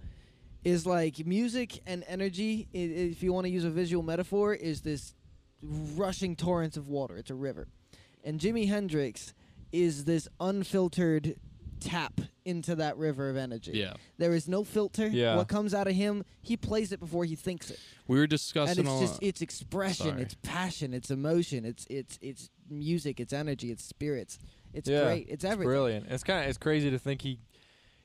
[0.63, 2.69] is like music and energy.
[2.75, 5.15] i- If you want to use a visual metaphor, is this
[5.63, 7.17] rushing torrents of water.
[7.17, 7.67] It's a river,
[8.25, 9.33] and Jimi Hendrix
[9.73, 11.37] is this unfiltered
[11.81, 13.73] tap into that river of energy.
[13.75, 13.95] yeah.
[14.19, 15.07] There is no filter.
[15.09, 15.37] Yeah.
[15.37, 18.87] What comes out of him, he plays it before he thinks it We were discussing
[18.87, 20.23] and it's just it's expression, Sorry.
[20.23, 24.39] it's passion, it's emotion, it's it's it's music, it's energy, it's spirits.
[24.73, 25.27] It's Yeah, great.
[25.29, 25.69] It's everything.
[25.71, 26.07] Brilliant.
[26.11, 27.39] It's kind of it's crazy to think he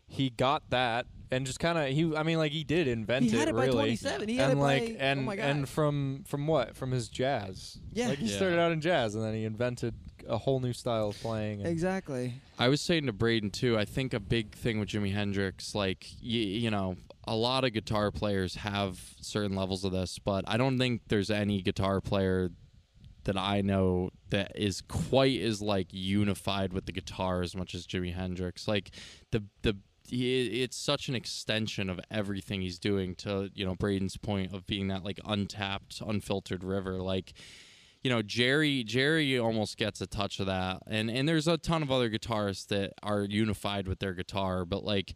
[0.08, 3.32] he got that and just kind of he I mean like he did invent He
[3.32, 3.98] had it by really.
[3.98, 4.30] 27.
[4.30, 5.46] He had and it like by oh and oh my God.
[5.46, 8.10] and from from what from his jazz Yeah.
[8.10, 8.36] like he Yeah.
[8.36, 9.96] started out in jazz and then he invented
[10.28, 12.34] a whole new style of playing and exactly.
[12.58, 13.78] I was saying to Braden too.
[13.78, 16.96] I think a big thing with Jimi Hendrix, like y- you know,
[17.28, 21.32] a lot of guitar players have certain levels of this, but I don't think there's
[21.32, 22.52] any guitar player
[23.26, 27.86] that I know that is quite as like unified with the guitar as much as
[27.86, 28.68] Jimi Hendrix.
[28.68, 28.92] Like
[29.32, 34.18] the the he, it's such an extension of everything he's doing to you know Braden's
[34.18, 37.02] point of being that like untapped, unfiltered river.
[37.02, 37.34] Like
[38.06, 41.82] you know Jerry Jerry almost gets a touch of that, and and there's a ton
[41.82, 45.16] of other guitarists that are unified with their guitar, but like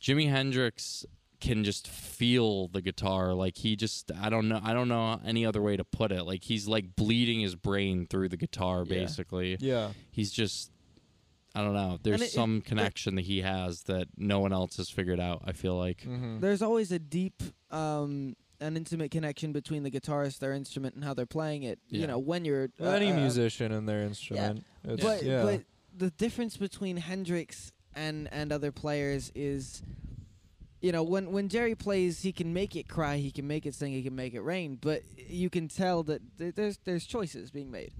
[0.00, 1.04] Jimi Hendrix
[1.40, 3.34] can just feel the guitar.
[3.34, 6.22] Like he just I don't know I don't know any other way to put it.
[6.22, 9.00] Like he's like bleeding his brain through the guitar Yeah.
[9.00, 9.56] basically.
[9.58, 9.90] Yeah.
[10.12, 10.70] He's just
[11.56, 11.98] I don't know.
[12.00, 15.18] There's it- it- some it- connection that he has that no one else has figured
[15.18, 16.02] out I feel like.
[16.02, 16.38] Mm-hmm.
[16.38, 21.14] There's always a deep um an intimate connection between the guitarist, their instrument, and how
[21.14, 21.78] they're playing it.
[21.88, 25.42] You know, when you're uh, any uh, musician and their instrument it's, But yeah.
[25.42, 25.62] but
[25.96, 29.82] the difference between Hendrix and and other players is
[30.80, 33.74] you know when when Jerry plays he can make it cry he can make it
[33.74, 37.50] sing he can make it rain but you can tell that th- there's there's choices
[37.50, 37.92] being made.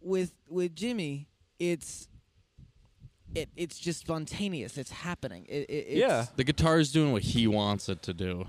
[0.00, 1.26] With with Jimi
[1.60, 2.08] it's
[3.34, 6.26] it it's just spontaneous it's happening it, it, it's, Yeah.
[6.34, 8.46] the guitar is doing what he wants it to do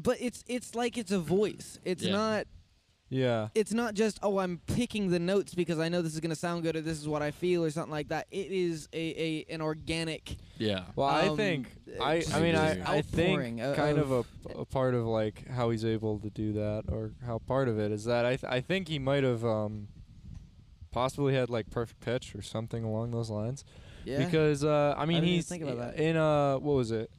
[0.00, 2.12] but it's it's like it's a voice it's Yeah.
[2.12, 2.46] not
[3.10, 6.34] yeah it's not just oh I'm picking the notes because I know this is gonna
[6.34, 8.26] sound good or this is what I feel or something like that.
[8.30, 8.96] It is a,
[9.50, 10.36] a an organic.
[10.56, 11.68] yeah well I um, think
[12.00, 14.26] uh, I I mean I, outpouring I think o- kind of, of-
[14.56, 17.78] a, a part of like how he's able to do that or how part of
[17.78, 19.88] it is that I th- I think he might have um
[20.90, 23.64] possibly had like perfect pitch or something along those lines
[24.04, 24.24] Yeah.
[24.24, 25.96] because uh I mean didn't even he's think about that.
[26.02, 27.10] in uh what was it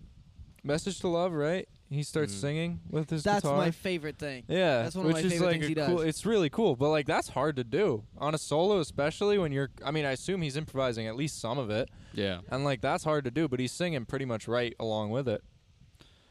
[0.63, 2.39] Message to Love right he starts Mhm.
[2.41, 4.43] singing with his That's guitar my favorite thing.
[4.47, 6.01] yeah, that's one of which my is favorite like things a he cool.
[6.01, 9.69] It's really cool, but like that's hard to do on a solo, especially when you're.
[9.85, 13.03] I mean, I assume he's improvising at least some of it, yeah and like that's
[13.03, 13.47] hard to do.
[13.47, 15.41] But he's singing pretty much right along with it.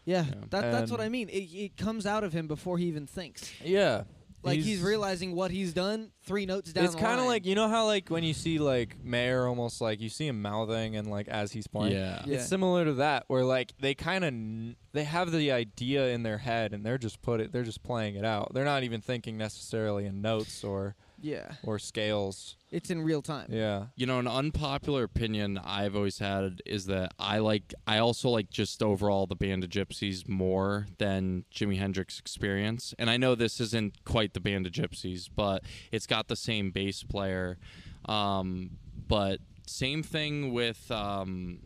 [0.04, 0.34] Yeah, Yeah.
[0.50, 1.28] That, that's what And- I mean.
[1.28, 3.52] It, it comes out of him before he even thinks.
[3.64, 4.02] Yeah,
[4.44, 6.84] Like he's, realizing what he's done three notes down.
[6.84, 10.00] It's kind of like you know how like when you see like Mayer almost like
[10.00, 11.92] you see him mouthing and like as he's playing.
[11.92, 12.36] yeah Yeah.
[12.36, 16.22] It's similar to that where like they kind of n- they have the idea in
[16.24, 18.52] their head and they're just put it they're just playing it out.
[18.52, 22.56] They're not even thinking necessarily in notes or Yeah, or scales.
[22.70, 23.46] it's in real time.
[23.48, 23.86] Yeah.
[23.96, 28.50] You know, an unpopular opinion I've always had is that I like I also like
[28.50, 32.94] just overall the Band of Gypsys more than Jimi Hendrix Experience.
[32.98, 36.70] And I know this isn't quite the Band of Gypsys, but it's got the same
[36.70, 37.58] bass player.
[38.06, 41.60] Um, but same thing with um,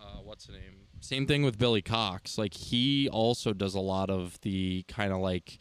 [0.00, 0.74] uh, what's the name?
[1.00, 2.38] Same thing with Billy Cox.
[2.38, 5.58] Like he also does a lot of the kind of like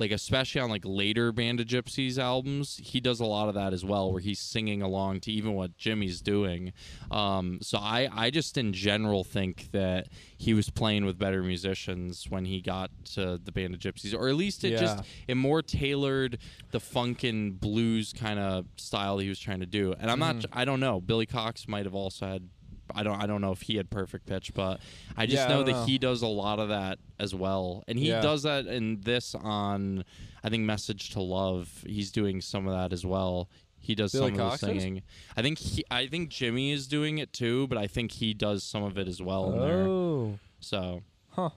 [0.00, 3.72] like especially on like later Band of Gypsys albums, he does a lot of that
[3.72, 6.72] as well, where he's singing along to even what Jimi's doing.
[7.10, 10.08] Um, so I, I just in general think that
[10.38, 14.28] he was playing with better musicians when he got to the Band of Gypsys, or
[14.28, 16.38] at least it just it more tailored
[16.70, 19.94] the funk and blues kind of style he was trying to do.
[20.00, 20.46] And I'm not, Mhm.
[20.52, 21.00] I don't know.
[21.00, 22.48] Billy Cox might have also had.
[22.94, 23.20] I don't.
[23.22, 24.80] I don't know if he had perfect pitch, but
[25.16, 25.84] I just Yeah, know don't that know.
[25.84, 28.20] he does a lot of that as well, and he Yeah.
[28.20, 30.04] does that in this on.
[30.42, 33.48] I think "Message to Love." He's doing some of that as well.
[33.78, 34.82] He does Billy some Cox of the is?
[34.82, 35.02] singing.
[35.36, 35.84] I think he.
[35.90, 39.08] I think Jimi is doing it too, but I think he does some of it
[39.08, 39.52] as well.
[39.52, 39.86] In there.
[39.86, 40.38] Oh.
[40.60, 41.50] So Huh.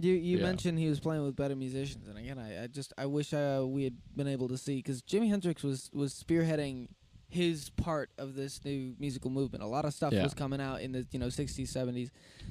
[0.00, 0.44] You you Yeah.
[0.44, 3.64] mentioned he was playing with better musicians, and again, I, I just I wish uh,
[3.66, 6.88] we had been able to see because Jimi Hendrix was was spearheading
[7.30, 9.62] his part of this new musical movement.
[9.64, 10.22] A lot of stuff Yeah.
[10.24, 12.10] was coming out in the you know 60s, 70s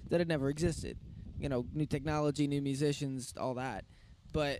[0.09, 0.97] that had never existed.
[1.37, 3.85] You know, new technology, new musicians, all that.
[4.33, 4.59] But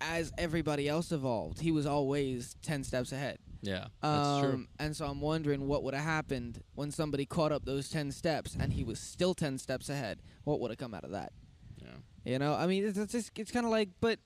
[0.00, 3.38] as everybody else evolved, he was always ten steps ahead.
[3.62, 4.52] yeah, that's true.
[4.54, 8.10] Um, And so I'm wondering what would have happened when somebody caught up those 10
[8.10, 10.20] steps and he was still 10 steps ahead.
[10.42, 11.32] What would have come out of that?
[11.80, 11.88] Yeah.
[12.24, 14.18] You know, I mean, it's, it's, just- it's kind of like, but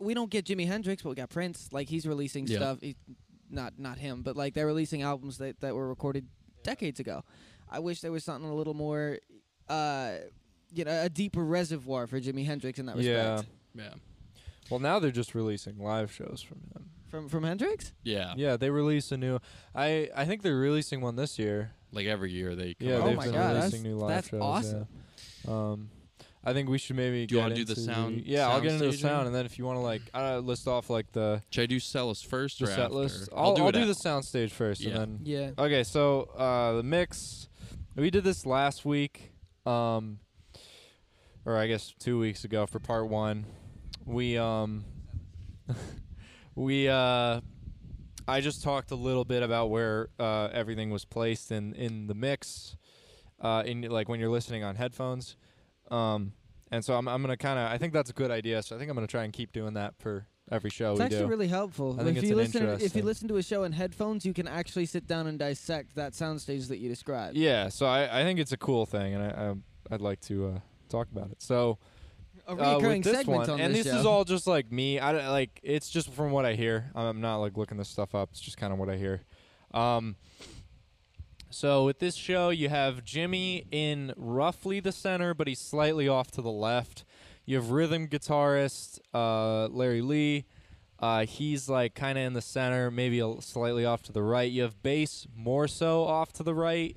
[0.00, 1.68] we don't get Jimi Hendrix, but we got Prince.
[1.72, 2.56] Like, he's releasing Yeah.
[2.56, 2.78] stuff.
[2.80, 2.96] He,
[3.50, 6.26] not not him, but like they're releasing albums that, that were recorded
[6.62, 7.24] decades ago.
[7.70, 9.18] I wish there was something a little more,
[9.68, 10.14] uh,
[10.72, 13.48] you know, a deeper reservoir for Jimi Hendrix in that respect.
[13.76, 13.84] Yeah.
[13.84, 13.94] Yeah.
[14.70, 16.90] Well, now they're just releasing live shows from him.
[17.08, 17.92] From from Hendrix?
[18.04, 18.34] Yeah.
[18.36, 19.38] Yeah, they release a new.
[19.74, 21.72] I I think they're releasing one this year.
[21.92, 22.74] Like every year they.
[22.74, 23.34] Come Yeah, out Oh they've with my been.
[23.34, 24.40] God, releasing that's- new live that's shows.
[24.42, 24.86] awesome.
[25.44, 25.50] Yeah.
[25.52, 25.90] Um,
[26.42, 27.26] I think we should maybe.
[27.26, 29.08] Do you want wanna do the sound- Yeah, I'll get into the staging?
[29.10, 31.66] sound, and then if you want to like uh, list off like the Should I
[31.66, 32.94] do Celis first the or set after?
[32.94, 33.72] list, I'll, I'll, do I'll it.
[33.72, 34.88] do at- the sound stage first, Yeah.
[34.90, 35.50] and then Yeah.
[35.64, 37.48] Okay, so uh, the mix,
[37.94, 39.32] we did this last week,
[39.66, 40.18] um,
[41.44, 43.44] or I guess two weeks ago for part one.
[44.06, 44.84] We um,
[46.54, 47.40] we uh,
[48.26, 52.14] I just talked a little bit about where uh, everything was placed in in the
[52.14, 52.76] mix,
[53.40, 55.36] uh, in like when you're listening on headphones,
[55.90, 56.32] um,
[56.70, 58.62] and so I'm I'm gonna kind of I think that's a good idea.
[58.62, 61.04] So I think I'm gonna try and keep doing that for every show It's we
[61.04, 61.26] actually do.
[61.26, 61.96] really helpful.
[61.98, 64.24] I think if it's you an listen, if you listen to a show in headphones,
[64.24, 67.36] you can actually sit down and dissect that soundstage that you described.
[67.36, 70.46] Yeah, so I, I think it's a cool thing, and I, I I'd like to
[70.46, 71.40] uh, talk about it.
[71.42, 71.78] So
[72.46, 74.00] A uh, recurring with this segment one, on and this this show.
[74.00, 74.98] is all just like me.
[75.00, 76.90] I don't- like it's just from what I hear.
[76.94, 78.30] I'm not like looking this stuff up.
[78.32, 79.22] It's just kind of what I hear.
[79.72, 80.16] Um,
[81.50, 86.30] so with this show, you have Jimi in roughly the center, but he's slightly off
[86.32, 87.04] to the left.
[87.44, 90.46] You have rhythm guitarist uh, Larry Lee.
[91.00, 94.50] Uh, he's like kind of in the center, maybe a, slightly off to the right.
[94.50, 96.96] You have bass more so off to the right.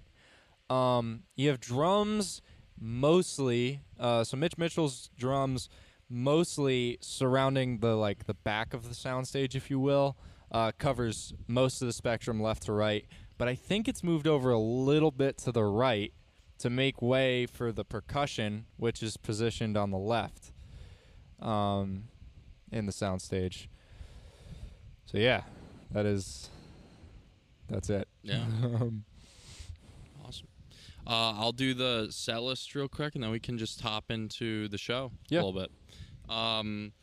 [0.69, 2.41] Um, you have drums
[2.79, 3.81] mostly.
[3.99, 5.69] Uh, so Mitch Mitchell's drums
[6.09, 10.17] mostly surrounding the like the back of the soundstage, if you will,
[10.51, 13.05] uh, covers most of the spectrum left to right.
[13.43, 16.13] But I think it's moved over a little bit to the right
[16.59, 20.53] to make way for the percussion, which is positioned on the left
[21.41, 22.05] um,
[22.71, 23.67] in the soundstage.
[25.07, 25.41] So yeah,
[25.91, 26.49] that is
[27.67, 28.07] that's it.
[28.21, 28.45] Yeah.
[28.63, 29.03] Um,
[30.25, 30.47] Awesome.
[31.05, 34.69] Uh, I'll do the set list real quick, and then we can just hop into
[34.69, 35.41] the show Yeah.
[35.41, 35.71] a little bit.
[36.33, 36.93] Um,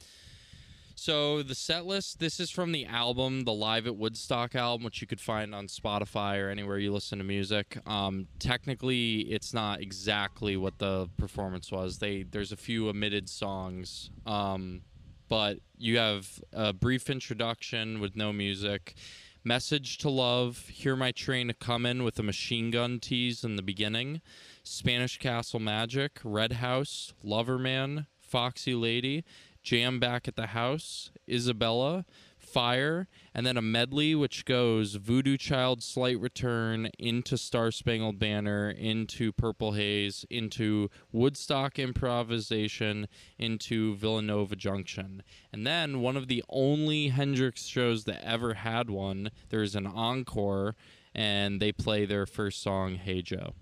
[1.01, 2.19] so the set list.
[2.19, 5.67] This is from the album, the Live at Woodstock album, which you could find on
[5.67, 7.79] Spotify or anywhere you listen to music.
[7.87, 11.99] Um, technically, it's not exactly what the performance was.
[11.99, 14.11] They there's a few omitted songs.
[14.27, 14.83] Um,
[15.31, 18.95] but you have a brief introduction with no music.
[19.43, 23.63] Message to Love, Hear My Train come in with a machine gun tease in the
[23.63, 24.21] beginning.
[24.65, 29.25] Spanish Castle Magic, Red House, Lover Man, Foxy Lady,
[29.63, 32.05] Jam Back at the House, Isabella,
[32.39, 38.71] Fire, and then a medley which goes Voodoo Child Slight Return into Star Spangled Banner,
[38.71, 43.07] into Purple Haze, into Woodstock Improvisation,
[43.39, 45.23] into Villanova Junction.
[45.53, 50.75] And then one of the only Hendrix shows that ever had one, there's an encore,
[51.15, 53.55] and they play their first song, Hey Joe.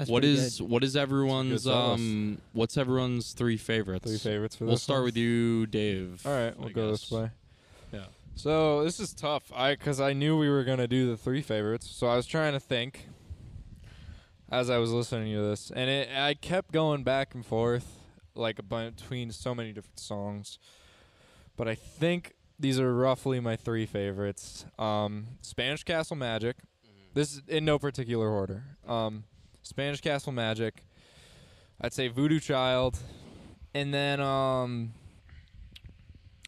[0.00, 4.08] That's What pretty is what is everyone's um what's everyone's three favorites?
[4.08, 4.68] three favorites for this.
[4.70, 5.04] We'll start one?
[5.04, 6.22] with you, Dave.
[6.24, 7.30] All right, we'll go this way.
[7.92, 8.04] Yeah.
[8.34, 9.52] So this is tough.
[9.54, 12.54] I because I knew we were gonna do the three favorites, so I was trying
[12.54, 13.08] to think
[14.50, 17.98] as I was listening to this, and it, I kept going back and forth
[18.34, 20.58] like a bu- between so many different songs.
[21.58, 24.64] But I think these are roughly my three favorites.
[24.78, 26.56] Um, Spanish Castle Magic.
[27.12, 28.62] This is in no particular order.
[28.88, 29.24] Um,
[29.62, 30.84] Spanish Castle Magic.
[31.80, 32.98] I'd say Voodoo Child,
[33.74, 34.92] and then um,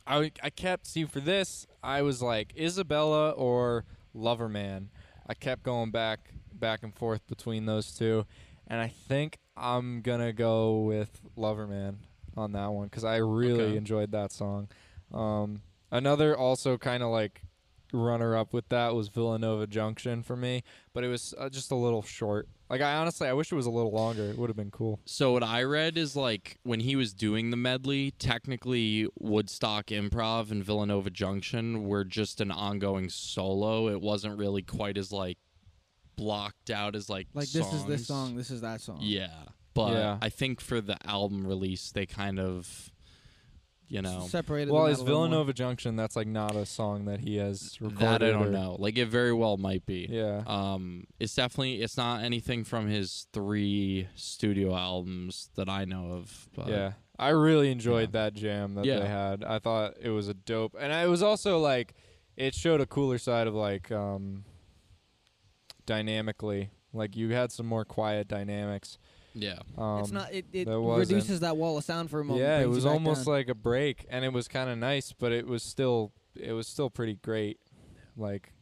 [0.07, 4.87] I I kept see for this I was like Isabella or Loverman.
[5.27, 8.27] I kept going back back and forth between those two,
[8.67, 11.97] and I think I'm gonna go with Loverman
[12.37, 13.77] on that one because I really Okay.
[13.77, 14.69] enjoyed that song.
[15.13, 17.43] Um, another also kind of like
[17.93, 21.75] runner up with that was Villanova Junction for me, but it was uh, just a
[21.77, 22.49] little short.
[22.71, 24.25] Like I honestly I wish it was a little longer.
[24.25, 24.99] It would have been cool.
[25.05, 30.51] So what I read is like when he was doing the medley, technically Woodstock Improv
[30.51, 33.89] and Villanova Junction were just an ongoing solo.
[33.89, 35.37] It wasn't really quite as like
[36.17, 38.99] blocked out as like Like this is this song, this is that song.
[39.01, 39.29] Yeah,
[39.75, 40.19] but Yeah.
[40.23, 42.91] I think for the album release, they kind of,
[43.93, 44.71] you know, separated.
[44.73, 45.29] Well, them out is a little more.
[45.29, 45.97] Villanova Junction?
[45.97, 47.99] That's like not a song that he has recorded.
[48.01, 48.77] that I don't or- know.
[48.79, 50.07] Like it very well might be.
[50.09, 50.43] Yeah.
[50.47, 56.49] Um, it's definitely it's not anything from his three studio albums that I know of.
[56.57, 56.93] But yeah.
[57.19, 58.23] I really enjoyed yeah.
[58.25, 59.01] that jam that Yeah.
[59.01, 59.45] they had.
[59.45, 61.95] I thought it was a dope, and it was also like
[62.35, 64.45] it showed a cooler side of like um
[65.85, 66.71] dynamically.
[66.95, 68.97] Like you had some more quiet dynamics.
[69.35, 69.59] Yeah.
[69.79, 70.33] Um, it's not.
[70.33, 72.45] It, it reduces that wall of sound for a moment.
[72.45, 73.35] yeah, it was almost down.
[73.35, 76.67] like a break, and it was kind of nice, but it was still it was
[76.67, 77.59] still pretty great,
[78.17, 78.53] like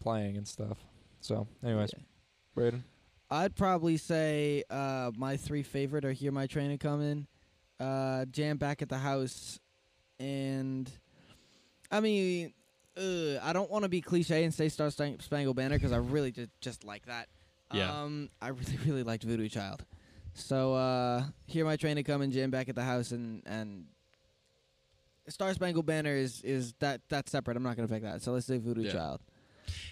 [0.00, 0.78] playing and stuff.
[1.20, 2.02] So, anyways, Yeah.
[2.54, 2.84] Braden.
[3.32, 7.26] I'd probably say uh, my three favorite are "Hear My Train Coming,"
[7.78, 9.60] uh, "Jam Back at the House,"
[10.18, 10.90] and
[11.90, 12.52] I mean,
[12.96, 15.98] uh, I don't want to be cliche and say "Star Stang- Spangled Banner" because I
[15.98, 17.28] really just just like that.
[17.72, 18.02] Yeah.
[18.02, 19.84] Um, I really really liked Voodoo Child,
[20.40, 23.84] so uh, "Hear My Train Coming," "Jam Back at the House," and and
[25.28, 27.56] Star Spangled Banner is is that that's separate.
[27.56, 28.22] I'm not gonna pick that.
[28.22, 28.92] So let's say Voodoo Yeah.
[28.92, 29.20] Child.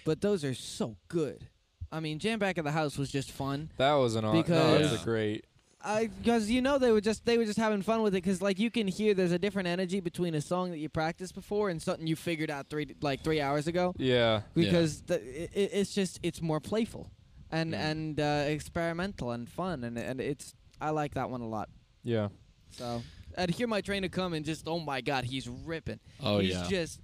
[0.05, 1.47] But those are so good.
[1.91, 3.71] I mean, Jam Back at the House was just fun.
[3.77, 5.45] That was an aw- no, that was a great.
[5.81, 8.41] I because you know they were just they were just having fun with it because
[8.41, 11.69] like you can hear there's a different energy between a song that you practiced before
[11.69, 14.41] and something you figured out three like three hours ago Yeah.
[14.53, 17.09] because the, it, it- it's just it's more playful
[17.51, 17.77] and Mm.
[17.79, 21.69] and uh, experimental and fun and and it's I like that one a lot.
[22.03, 22.29] Yeah.
[22.71, 23.01] So
[23.37, 25.99] I'd hear my trainer come and just oh my god he's ripping.
[26.23, 26.67] Oh he's yeah.
[26.69, 26.99] just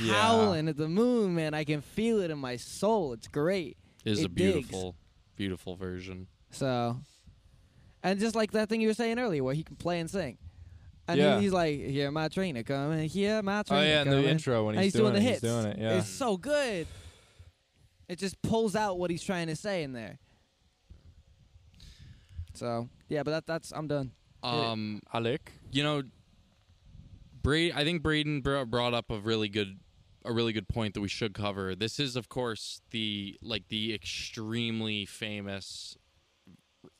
[0.00, 0.14] Yeah.
[0.14, 1.54] howling at the moon man.
[1.54, 3.12] I can feel it in my soul.
[3.12, 3.76] It's great.
[4.04, 4.54] is a it digs.
[4.54, 4.96] beautiful,
[5.36, 6.26] beautiful version.
[6.50, 6.96] So,
[8.02, 10.38] and just like that thing you were saying earlier, where he can play and sing,
[11.06, 11.38] and Yeah.
[11.40, 14.74] he's like, "Hear my trainer coming, hear my Oh trainer yeah, in the intro when
[14.74, 15.40] and he's, he's doing, the it, hits.
[15.42, 15.78] He's doing it.
[15.78, 15.98] Yeah.
[15.98, 16.86] It's so good.
[18.12, 20.18] It just pulls out what he's trying to say in there.
[22.52, 24.12] So yeah, but that that's I'm done.
[24.42, 25.50] Um, Alec.
[25.70, 26.02] you know,
[27.42, 27.72] Braid.
[27.74, 29.80] I think Braden brought up a really good,
[30.26, 31.74] a really good point that we should cover.
[31.74, 35.96] This is, of course, the like the extremely famous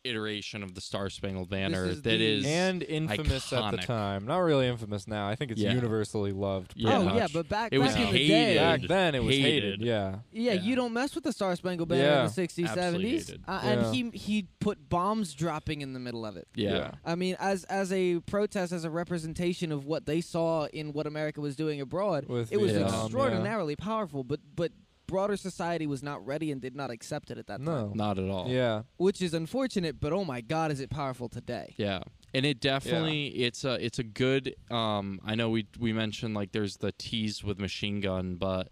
[0.04, 4.26] iteration of the Star Spangled Banner is that the- is and infamous at the time.
[4.26, 5.28] Not really infamous now.
[5.28, 5.74] I think it's Yeah.
[5.74, 6.72] universally loved.
[6.76, 6.98] Yeah.
[6.98, 8.28] oh pretty yeah, but back It was back in the hated.
[8.28, 9.62] day, back then it was Hated.
[9.64, 9.80] hated.
[9.82, 10.18] Yeah.
[10.32, 10.60] Yeah, Yeah.
[10.62, 13.26] you don't mess with the Star Spangled Banner Yeah, in the 60s, absolutely 70s.
[13.28, 13.40] hated.
[13.46, 13.70] Uh, Yeah.
[13.70, 16.48] And he he put bombs dropping in the middle of it.
[16.54, 16.74] yeah.
[16.76, 16.90] Yeah.
[17.04, 21.06] I mean, as as a protest, as a representation of what they saw in what
[21.06, 23.02] America was doing abroad, With it was Vietnam, yeah.
[23.04, 24.24] extraordinarily powerful.
[24.24, 24.72] But but
[25.12, 27.92] broader society was not ready and did not accept it at that time, No.
[27.94, 28.48] Not at all.
[28.48, 28.82] Yeah.
[28.96, 30.00] which is unfortunate.
[30.00, 31.74] But oh my God, is it powerful today?
[31.76, 32.00] Yeah.
[32.34, 36.52] And it definitely it's a it's a good um I know we we mentioned like
[36.52, 38.68] there's the tease with machine gun but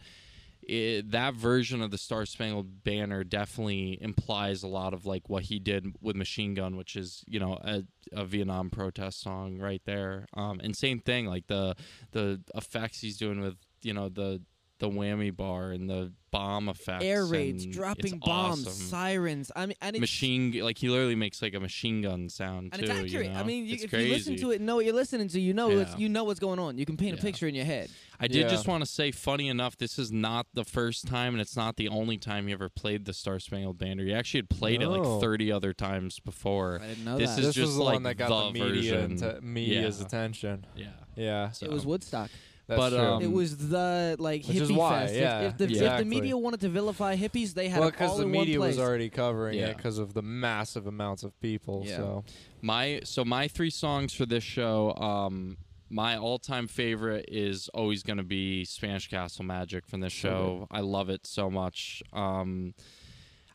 [0.62, 5.44] it, that version of the Star Spangled Banner definitely implies a lot of like what
[5.44, 9.82] he did with Machine Gun, which is you know a, a Vietnam protest song right
[9.84, 10.26] there.
[10.34, 11.74] Um, and same thing, like the
[12.12, 14.42] the effects he's doing with you know the
[14.80, 18.86] the whammy bar and the bomb effects, Air raids, and dropping it's bombs, awesome.
[18.86, 19.50] sirens.
[19.56, 22.82] I mean, and it's machine like he literally makes like a machine gun sound and
[22.82, 22.90] too.
[22.90, 23.26] it's accurate.
[23.26, 23.40] You know?
[23.40, 24.08] I mean, you, It's if crazy.
[24.08, 25.96] you listen to it and know what you're listening to, you know Yeah.
[25.96, 26.78] you know what's going on.
[26.78, 27.90] You can paint a picture in your head.
[28.20, 28.48] I did Yeah.
[28.48, 31.76] just want to say, funny enough, this is not the first time, and it's not
[31.76, 34.04] the only time he ever played the Star Spangled Banner.
[34.04, 36.80] He actually had played it like 30 other times before.
[36.82, 37.38] I didn't know This that.
[37.40, 39.10] is this just was the like one that got the the, media version.
[39.12, 40.06] into media's Yeah.
[40.06, 40.66] attention.
[40.76, 40.86] Yeah.
[41.16, 41.50] Yeah.
[41.50, 42.30] So, it was Woodstock.
[42.70, 42.98] That's But, true.
[43.00, 45.14] um, it was the like Which hippie is why, fest.
[45.14, 47.92] If- yeah, if, the, if the media wanted to vilify hippies, they had well, it
[47.92, 49.66] because the in media one was already covering Yeah.
[49.70, 51.82] it because of the massive amounts of people.
[51.84, 51.96] Yeah.
[51.96, 52.24] So
[52.62, 54.94] my so my three songs for this show.
[54.94, 55.56] Um,
[55.92, 60.68] my all-time favorite is always going to be Spanish Castle Magic from this So show.
[60.70, 62.00] I love it so much.
[62.12, 62.74] Um,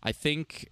[0.04, 0.68] I think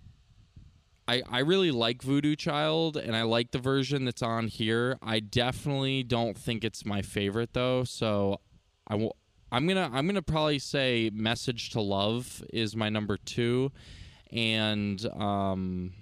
[1.07, 4.97] I I really like Voodoo Child, and I like the version that's on here.
[5.01, 7.83] I definitely don't think it's my favorite though.
[7.83, 8.39] So
[8.87, 9.15] I will.
[9.51, 13.71] I'm gonna I'm gonna probably say Message to Love is my number two,
[14.31, 15.93] and um.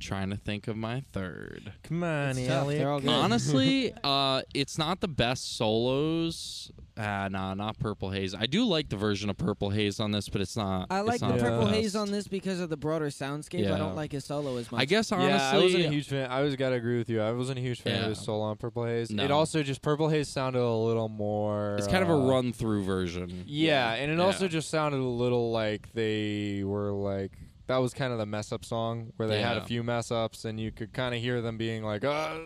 [0.00, 1.72] Trying to think of my third.
[1.84, 2.66] Come on, It's tough.
[2.66, 3.08] They're all good.
[3.08, 6.72] Honestly, uh, it's not the best solos.
[6.98, 8.34] Ah, nah, not Purple Haze.
[8.34, 10.88] I do like the version of Purple Haze on this, but it's not.
[10.90, 11.74] I like not the Purple best.
[11.74, 13.70] Haze on this because of the broader soundscape.
[13.72, 14.80] I don't like his solo as much.
[14.80, 16.30] I guess honestly, yeah, I wasn't a huge fan.
[16.30, 17.22] I was gotta agree with you.
[17.22, 18.02] I wasn't a huge fan Yeah.
[18.02, 19.10] of his solo on Purple Haze.
[19.10, 21.76] It also just Purple Haze sounded a little more.
[21.78, 23.44] it's kind of a uh, run through version.
[23.46, 27.32] Yeah, and it also just sounded a little like they were like
[27.68, 30.44] that was kind of the mess up song where they had a few mess ups
[30.44, 32.38] and you could kind of hear them being like, uh,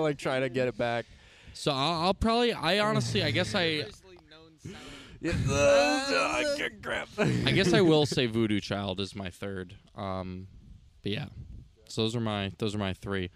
[0.00, 1.06] like trying to get it back.
[1.54, 2.52] So I'll, I'll probably.
[2.52, 3.84] I honestly, I guess I.
[5.20, 7.08] Yeah, I can't grab.
[7.18, 9.76] I guess I will say Voodoo Child is my third.
[9.94, 10.46] Um,
[11.02, 11.26] but yeah,
[11.88, 13.30] so those are my those are my three.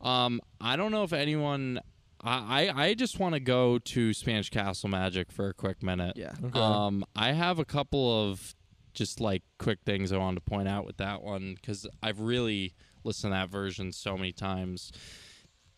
[0.00, 1.80] Um, I don't know if anyone.
[2.22, 6.16] I I, I just want to go to Spanish Castle Magic for a quick minute.
[6.16, 6.32] Yeah.
[6.44, 6.58] Okay.
[6.58, 8.54] Um, I have a couple of
[8.92, 12.74] just like quick things I wanted to point out with that one because I've really
[13.02, 14.92] listened to that version so many times.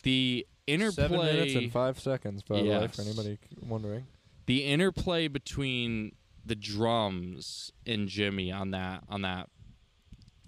[0.03, 4.07] The interplay, Seven minutes and five seconds, by the way, for anybody wondering.
[4.47, 6.13] the interplay between
[6.45, 9.49] the drums and Jimi on that on that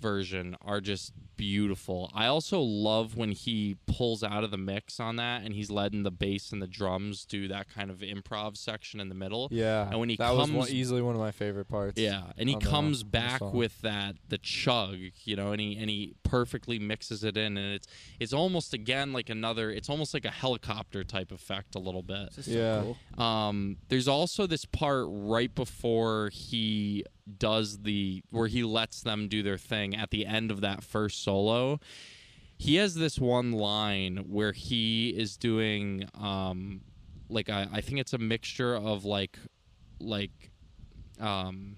[0.00, 2.10] version are just beautiful.
[2.14, 6.02] I also love when he pulls out of the mix on that and he's letting
[6.02, 9.48] the bass and the drums do that kind of improv section in the middle.
[9.50, 11.98] Yeah, And when he that was one, comes- easily one of my favorite parts.
[11.98, 13.54] Yeah, and he comes the back song.
[13.54, 17.72] with that the chug, you know, and he and he perfectly mixes it in, and
[17.74, 17.86] it's
[18.20, 19.70] it's almost again like another.
[19.70, 22.30] It's almost like a helicopter type effect a little bit.
[22.36, 22.82] It's Yeah.
[22.82, 23.24] so cool.
[23.24, 27.04] Um, there's also this part right before he
[27.38, 31.22] does the where he lets them do their thing at the end of that first
[31.28, 31.78] solo.
[32.56, 36.80] He has this one line where he is doing um
[37.28, 39.38] like I, I think it's a mixture of like
[40.00, 40.50] like
[41.20, 41.76] um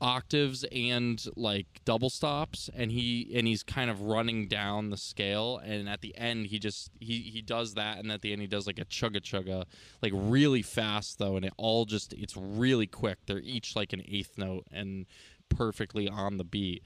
[0.00, 5.58] octaves and like double stops and he and he's kind of running down the scale
[5.64, 8.46] and at the end he just he he does that and at the end he
[8.46, 9.64] does like a chugga chugga
[10.02, 14.02] like really fast though and it all just it's really quick they're each like an
[14.06, 15.06] eighth note and
[15.48, 16.82] perfectly on the beat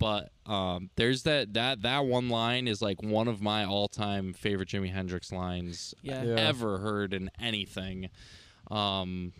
[0.00, 4.68] but um there's that that that one line is like one of my all-time favorite
[4.68, 6.24] Jimi Hendrix lines Yeah.
[6.24, 6.34] Yeah.
[6.34, 8.10] ever heard in anything
[8.70, 9.32] um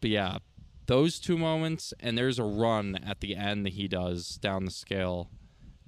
[0.00, 0.38] but yeah
[0.86, 4.70] those two moments and there's a run at the end that he does down the
[4.70, 5.30] scale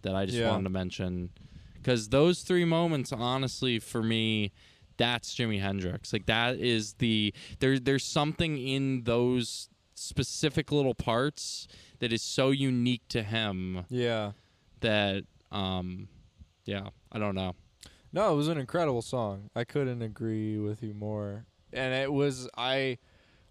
[0.03, 0.49] that I just Yeah.
[0.51, 1.31] wanted to mention
[1.74, 4.53] because those three moments honestly for me
[4.97, 9.68] that's Jimi Hendrix like that is the there there's something in those
[9.99, 11.66] specific little parts
[11.99, 14.32] that is so unique to him Yeah.
[14.80, 16.09] that um
[16.64, 17.55] yeah I don't know
[18.12, 19.51] No, it was an incredible song.
[19.55, 21.44] I couldn't agree with you more.
[21.72, 22.99] And it was I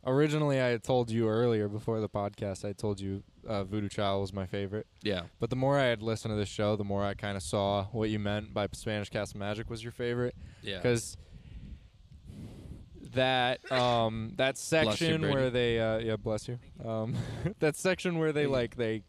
[0.06, 2.68] originally I had told you earlier before the podcast.
[2.68, 4.88] I told you uh, Voodoo Child was my favorite.
[5.04, 7.44] yeah But the more I had listened to this show, the more I kind of
[7.44, 10.36] saw what you meant by Spanish Castle Magic was your favorite.
[10.62, 11.18] yeah Because
[13.14, 17.16] that um that Bless you, section where they uh yeah bless you um
[17.60, 19.04] that section where they like they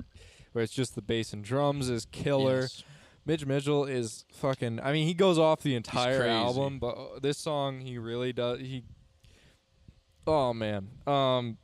[0.52, 2.62] where it's just the bass and drums is killer.
[2.62, 2.84] Yes.
[3.26, 4.80] Mitch Mitchell is fucking.
[4.80, 8.58] I mean, he goes off the entire album, but uh, this song he really does.
[8.60, 8.84] He.
[10.26, 10.88] Oh man.
[11.06, 11.58] Um.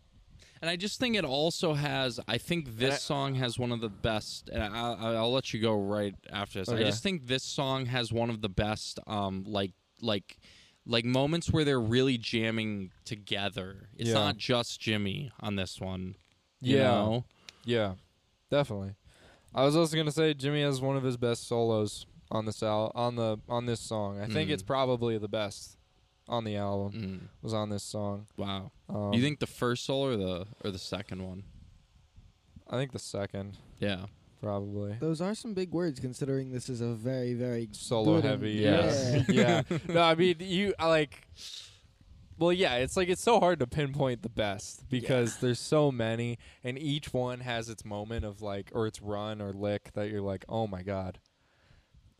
[0.61, 2.21] And I just think it also has.
[2.29, 4.49] I think this I- song has one of the best.
[4.51, 6.69] And I, I, I'll let you go right after this.
[6.69, 10.39] I just think this song has one of the best, um, like like
[10.87, 13.89] like moments where they're really jamming together.
[13.97, 14.15] It's Yeah.
[14.15, 16.17] not just Jimi on this one.
[16.61, 16.85] you Yeah.
[16.93, 17.25] know?
[17.65, 17.95] Yeah.
[18.51, 18.95] Definitely.
[19.55, 22.91] I was also gonna say Jimi has one of his best solos on this al-
[22.95, 24.19] on the on this song.
[24.19, 24.55] I think Mm.
[24.55, 25.77] it's probably the best
[26.27, 26.93] on the album.
[26.93, 28.27] Mm, Was on this song.
[28.39, 28.73] wow.
[28.89, 31.45] Um, you think the first solo or the or the second one?
[32.71, 34.07] I think the second Yeah.
[34.45, 34.97] Probably.
[35.01, 38.53] Those are some big words considering this is a very, very solo good heavy.
[38.53, 39.23] Yeah.
[39.29, 39.79] Yeah, yeah.
[39.89, 41.27] No, I mean you I like.
[42.37, 46.39] Well, yeah, it's like it's so hard to pinpoint the best because there's so many,
[46.65, 50.21] and each one has its moment of like, or its run or lick that you're
[50.21, 51.21] like, oh my god.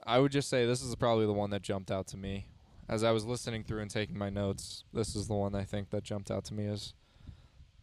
[0.07, 2.47] I would just say this is probably the one that jumped out to me
[2.89, 4.85] as I was listening through and taking my notes.
[4.93, 6.95] This is the one I think that jumped out to me as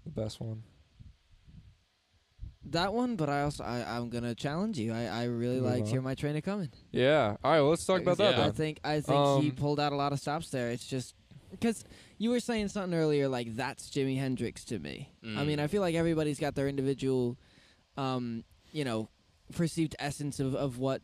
[0.05, 0.63] the best one.
[2.65, 4.93] That one, but I also I, I'm gonna challenge you.
[4.93, 5.87] I, I really Move liked on.
[5.87, 7.35] "Hear My Train a Coming." Yeah.
[7.43, 7.59] All right.
[7.61, 8.35] Well, let's talk about that.
[8.37, 8.41] Yeah.
[8.41, 8.53] I Then.
[8.53, 10.69] think I think he Um, pulled out a lot of stops there.
[10.69, 11.15] It's just
[11.49, 11.83] because
[12.17, 15.11] you were saying something earlier, like that's Jimi Hendrix to me.
[15.23, 15.47] I Mm.
[15.47, 17.37] mean, I feel like everybody's got their individual,
[17.97, 19.09] um, you know,
[19.53, 21.01] perceived essence of, of what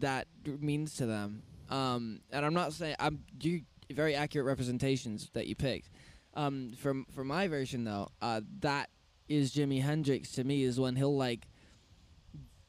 [0.00, 1.42] that d- means to them.
[1.70, 5.88] Um, and I'm not saying I'm you very accurate representations that you picked.
[6.34, 8.90] Um, from for my version though, uh, that
[9.28, 11.46] is Jimi Hendrix to me is when he'll like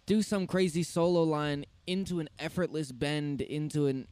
[0.05, 4.07] do some crazy solo line into an effortless bend into an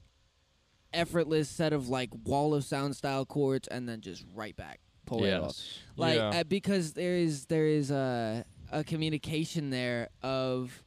[0.93, 5.23] effortless set of like wall of sound style chords and then just right back pull
[5.23, 5.79] it off yes.
[5.95, 6.29] like Yeah.
[6.29, 10.83] uh, because there is there is a a communication there of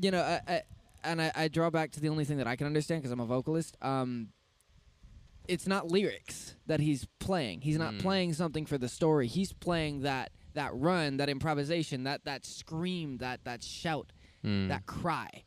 [0.00, 0.62] you know I, I,
[1.04, 3.20] and I, I draw back to the only thing that I can understand because I'm
[3.20, 4.28] a vocalist um
[5.48, 8.00] it's not lyrics that he's playing he's not Mm.
[8.00, 13.18] playing something for the story he's playing that that run that improvisation that that scream
[13.18, 14.12] that that shout
[14.44, 14.66] Mm.
[14.68, 15.44] that cry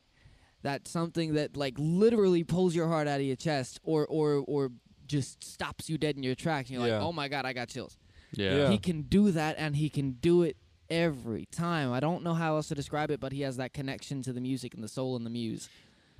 [0.62, 4.72] that something that like literally pulls your heart out of your chest or or or
[5.06, 6.96] just stops you dead in your tracks and you're Yeah.
[7.00, 7.98] like oh my god i got chills
[8.32, 8.56] yeah.
[8.56, 8.70] Yeah.
[8.72, 10.56] he can do that and he can do it
[10.90, 14.22] every time i don't know how else to describe it but he has that connection
[14.22, 15.68] to the music and the soul and the muse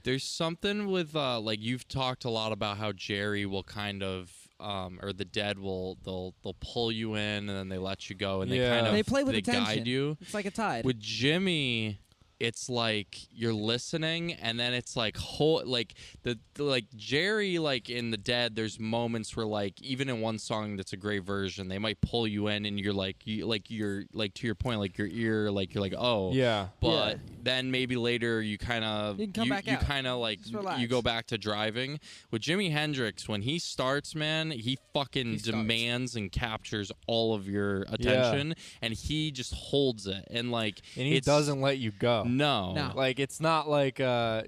[0.04, 4.45] There's something with uh like you've talked a lot about how Jerry will kind of
[4.60, 8.16] um or the dead will they'll they'll pull you in and then they let you
[8.16, 8.76] go and they Yeah.
[8.76, 9.64] kind of They play with they attention.
[9.66, 10.18] guide you.
[10.22, 11.98] it's like a tide With Jimi
[12.40, 17.90] it's like you're listening and then it's like whole like the, the like Jerry like
[17.90, 21.70] in the dead there's moments where like even in one song that's a great version
[21.70, 24.80] they might pull you in and you're like you like you're like to your point
[24.80, 26.34] like your ear like you're like oh.
[26.34, 26.68] Yeah.
[26.82, 30.40] but then maybe later you kind of You can come back you kind of like
[30.78, 32.00] you go back to driving.
[32.32, 35.58] With Jimi Hendrix when he starts man he fucking He starts.
[35.58, 40.28] demands and captures all of your attention and he just holds it.
[40.32, 42.24] And like And he doesn't let you go.
[42.38, 42.92] No No.
[42.96, 44.44] Like it's not like uh,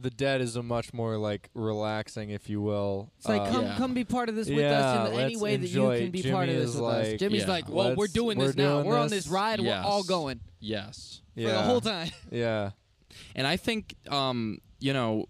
[0.00, 3.10] the dead is a much more like relaxing, if you will.
[3.18, 3.76] it's like uh, come yeah.
[3.76, 6.12] come be part of this with Yeah, us in any way that you can it.
[6.12, 8.46] be part of this is with us jimi's yeah, like well we're let's- doing we're
[8.48, 9.24] this now doing we're on this.
[9.24, 9.84] this ride Yes.
[9.84, 11.48] we're all going yes yeah.
[11.48, 12.70] for the whole time Yeah.
[13.34, 15.26] and I think um you know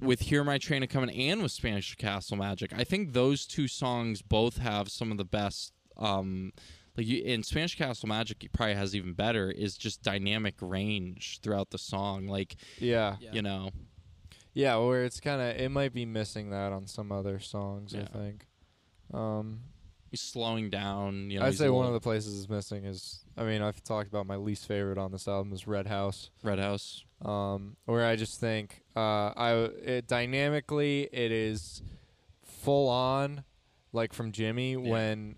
[0.00, 3.66] with Hear My Train a Coming and with Spanish Castle Magic, I think those two
[3.68, 5.72] songs both have some of the best.
[5.96, 6.52] Um,
[6.96, 11.40] like you, in Spanish Castle Magic, it probably has even better is just dynamic range
[11.42, 12.26] throughout the song.
[12.26, 13.16] Like Yeah.
[13.20, 13.32] Yeah.
[13.32, 13.70] you know,
[14.52, 17.94] Yeah, where it's kind of it might be missing that on some other songs.
[17.94, 18.46] I think.
[19.12, 19.60] Um,
[20.10, 21.30] he's slowing down.
[21.30, 23.24] You know, I'd say a one of the places is missing is.
[23.36, 26.30] I mean, I've talked about my least favorite on this album is Red House.
[26.42, 27.04] Red House.
[27.22, 29.00] um, where I just think uh,
[29.36, 29.52] I
[29.84, 31.82] it, dynamically it is
[32.44, 33.42] full on,
[33.92, 35.36] like from Jimi when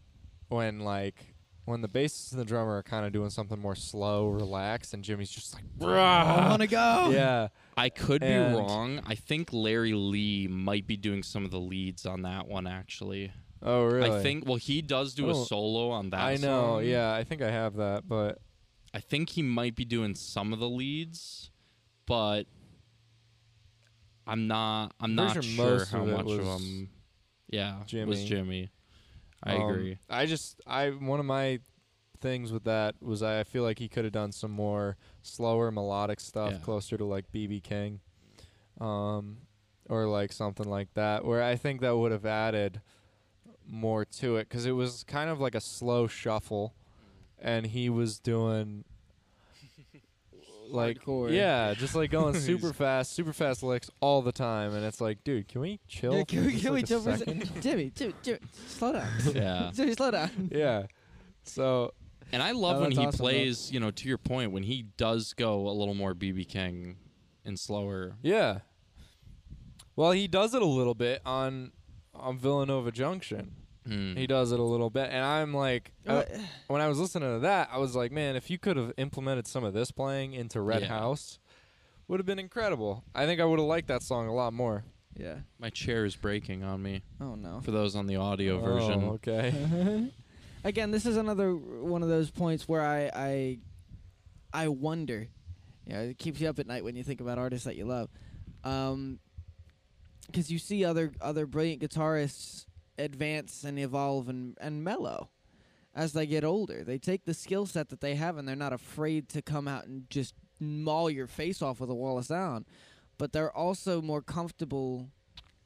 [0.49, 1.35] when like
[1.67, 5.05] when the bassist and the drummer are kind of doing something more slow, relaxed, and
[5.05, 9.01] Jimi's just like, Bruh, i want to go yeah, I could And- be wrong.
[9.07, 12.67] I think Larry Lee might be doing some of the leads on that one.
[12.67, 14.11] Actually, oh really?
[14.19, 14.47] I think.
[14.47, 16.21] Well, he does do a Oh, solo on that.
[16.21, 16.85] I know, song.
[16.87, 18.39] yeah, I think I have that, but
[18.95, 21.51] I think he might be doing some of the leads,
[22.07, 22.45] but
[24.27, 24.95] I'm not.
[25.01, 26.89] I'm Pretty not sure sure how of much of was them.
[27.49, 28.71] Yeah, was Jimi.
[29.47, 29.99] I um, agree.
[30.11, 31.61] I just I one of my
[32.20, 36.20] things with that was I feel like he could have done some more slower melodic
[36.20, 36.59] stuff Yeah.
[36.59, 38.01] closer to like BB King,
[38.80, 39.38] um,
[39.88, 41.24] or like something like that.
[41.24, 42.80] Where I think that would have added
[43.68, 46.74] more to it because it was kind of like a slow shuffle,
[47.38, 48.84] and he was doing
[50.69, 51.33] like Hardcore.
[51.33, 55.23] yeah, just like going super fast, super fast licks all the time, and it's like,
[55.25, 56.14] dude, can we chill?
[56.14, 57.47] Yeah, for can we, just, can we like, a chill for a second?
[57.47, 57.62] second?
[57.62, 59.09] Jimi, Jimi, Jimi, slow down.
[59.35, 60.49] yeah, Jimi, slow down.
[60.53, 60.87] yeah.
[61.45, 61.93] So
[62.33, 63.25] and I love Oh, when that's he awesome, bro.
[63.27, 63.73] plays.
[63.73, 66.97] You know, to your point, when he does go a little more BB King
[67.45, 68.17] and slower.
[68.23, 68.61] Yeah.
[69.95, 71.73] Well, he does it a little bit on
[72.14, 73.53] on Villanova Junction.
[73.87, 74.16] Hmm.
[74.16, 76.24] He does it a little bit, and I'm like, Uh,
[76.66, 79.47] when I was listening to that, I was like, man, if you could have implemented
[79.47, 80.89] some of this playing into Red Yeah.
[80.89, 81.39] House,
[82.09, 83.05] would have been incredible.
[83.14, 84.84] I think I would have liked that song a lot more.
[85.16, 85.37] yeah.
[85.59, 87.03] My chair is breaking on me.
[87.20, 87.61] Oh no.
[87.61, 90.11] For those on the audio Oh, version, okay.
[90.64, 93.59] Again, this is another one of those points where I I
[94.53, 95.28] I wonder.
[95.87, 97.84] You know, it keeps you up at night when you think about artists that you
[97.87, 98.09] love.
[98.64, 99.20] Um
[100.32, 102.66] 'cause you see other other brilliant guitarists
[102.99, 105.30] advance and evolve and and mellow
[105.94, 106.84] as they get older.
[106.84, 109.86] They take the skill set that they have and they're not afraid to come out
[109.86, 112.66] and just maul your face off with a wall of sound.
[113.18, 115.09] But they're also more comfortable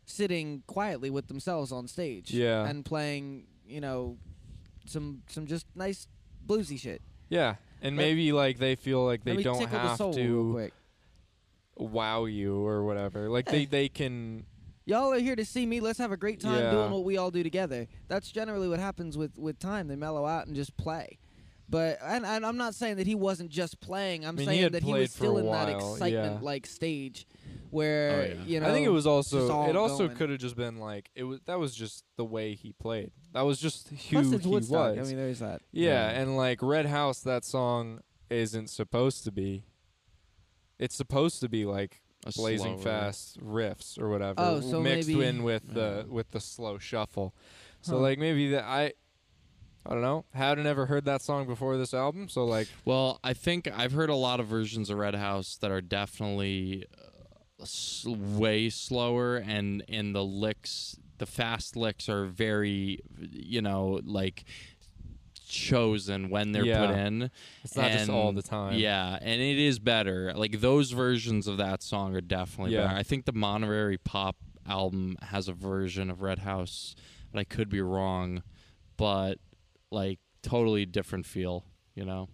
[0.06, 2.64] sitting quietly with themselves on stage Yeah.
[2.68, 4.18] and playing, you know,
[4.86, 6.06] some some just nice
[6.46, 7.02] bluesy shit.
[7.28, 7.56] yeah.
[7.82, 10.70] and Let- maybe like they feel like they don't tickle the have to
[11.76, 13.28] wow you or whatever.
[13.30, 14.44] Like they they can
[14.86, 15.80] Y'all are here to see me.
[15.80, 16.70] Let's have a great time Yeah.
[16.72, 17.86] doing what we all do together.
[18.08, 19.88] That's generally what happens with with time.
[19.88, 21.18] They mellow out and just play.
[21.68, 24.24] But and, and I'm not saying that he wasn't just playing.
[24.24, 26.44] I'm I mean, saying had that he was still a in that while, excitement yeah.
[26.44, 27.26] like stage
[27.70, 28.44] where Oh, yeah.
[28.44, 31.22] you know I think it was also it also could have just been like it
[31.22, 33.12] was that was just the way he played.
[33.34, 34.96] That was just who Plus it's he Woodstock.
[34.96, 35.06] was.
[35.06, 35.62] I mean, there's that.
[35.70, 36.20] yeah, Yeah.
[36.20, 38.00] and like Red House that song
[38.30, 39.64] isn't supposed to be
[40.80, 45.08] it's supposed to be like A blazing slower- fast riffs or whatever Oh, so mixed
[45.08, 46.12] maybe- in with the Yeah.
[46.12, 47.34] with the slow shuffle.
[47.80, 48.00] So Huh.
[48.00, 48.92] like maybe that I
[49.86, 50.26] I don't know.
[50.34, 54.10] Hadn't ever heard that song before this album, so like Well, I think I've heard
[54.10, 60.14] a lot of versions of Red House that are definitely uh, way slower, and and
[60.14, 64.44] the licks, the fast licks, are very, you know, like
[65.50, 67.30] chosen when they're put in.
[67.62, 68.78] it's not just all the time.
[68.78, 70.32] Yeah, and it is better.
[70.34, 72.86] Like those versions of that song are definitely Yeah.
[72.86, 72.96] better.
[72.98, 74.36] I think the Monterey Pop
[74.66, 76.94] album has a version of Red House,
[77.32, 78.42] but I could be wrong.
[78.96, 79.38] But
[79.90, 82.28] like totally different feel, you know.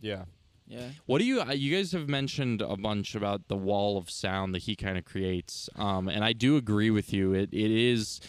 [0.00, 0.24] Yeah.
[0.66, 0.90] Yeah.
[1.06, 4.54] What do you uh, you guys have mentioned a bunch about the wall of sound
[4.54, 5.70] that he kind of creates.
[5.76, 7.32] Um and I do agree with you.
[7.32, 8.20] It it is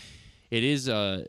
[0.50, 1.26] it is a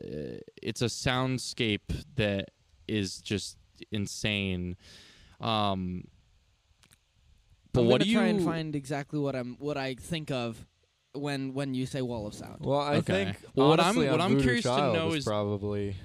[0.63, 2.49] it's a soundscape that
[2.91, 3.57] is just
[3.91, 4.75] insane.
[5.39, 6.05] Um
[7.73, 10.29] but I'm what gonna do you try and find exactly what I'm what I think
[10.31, 10.65] of
[11.13, 12.57] when when you say wall of sound.
[12.61, 13.25] Well, I Okay.
[13.25, 15.95] think Well, what I'm- honestly, what I'm Voodoo curious to know was is- probably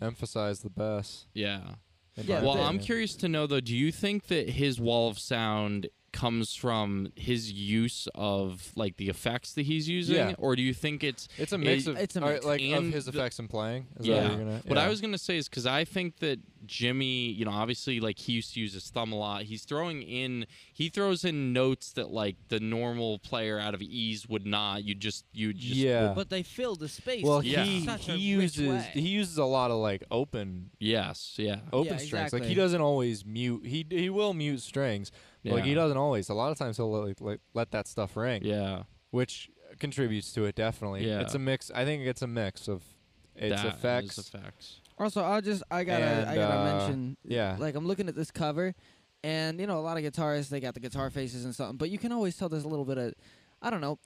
[0.00, 1.26] emphasized the best.
[1.34, 1.74] Yeah.
[2.16, 5.08] in Yeah, my Well, I'm curious to know though, do you think that his wall
[5.08, 10.34] of sound comes from his use of like the effects that he's using Yeah.
[10.38, 12.44] or do you think it's It's a mix it- of It's a or, mix.
[12.44, 13.86] like of And his the- effects and playing.
[13.98, 14.14] Is Yeah.
[14.14, 14.84] That what, you're gonna, What yeah.
[14.84, 18.32] I was gonna say is because I think that Jimi, you know, obviously like he
[18.34, 19.44] used to use his thumb a lot.
[19.44, 24.28] He's throwing in, he throws in notes that like the normal player out of ease
[24.28, 24.84] would not.
[24.84, 26.12] You just, you just, yeah.
[26.14, 27.24] But they fill the space.
[27.24, 27.64] well, Yeah.
[27.64, 31.92] he such he rich uses he uses a lot of like open yes, yeah, open
[31.94, 32.32] Yeah, strings.
[32.32, 33.64] Like he doesn't always mute.
[33.64, 35.10] He he will mute strings.
[35.44, 36.28] But, Like he doesn't always.
[36.28, 38.82] A lot of times he'll like, like let that stuff ring, yeah.
[39.10, 41.06] which contributes to it definitely.
[41.06, 41.20] Yeah.
[41.20, 41.70] It's a mix.
[41.74, 42.82] I think it's a mix of
[43.34, 44.16] its that and effects.
[44.16, 44.80] his effects.
[44.98, 47.56] Also, I just I gotta I gotta uh, mention yeah.
[47.58, 48.74] like I'm looking at this cover,
[49.24, 51.88] and you know a lot of guitarists they got the guitar faces and something, but
[51.88, 53.14] you can always tell there's a little bit of
[53.62, 53.98] I don't know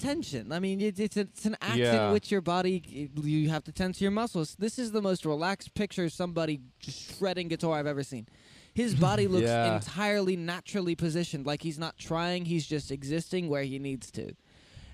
[0.00, 0.50] tension.
[0.50, 2.06] I mean, it, it's a, it's an act Yeah.
[2.06, 4.56] in which your body you have to tense your muscles.
[4.58, 8.26] This is the most relaxed picture of somebody shredding guitar I've ever seen.
[8.74, 9.74] His body looks Yeah.
[9.76, 12.44] entirely naturally positioned, like he's not trying.
[12.44, 14.32] He's just existing where he needs to.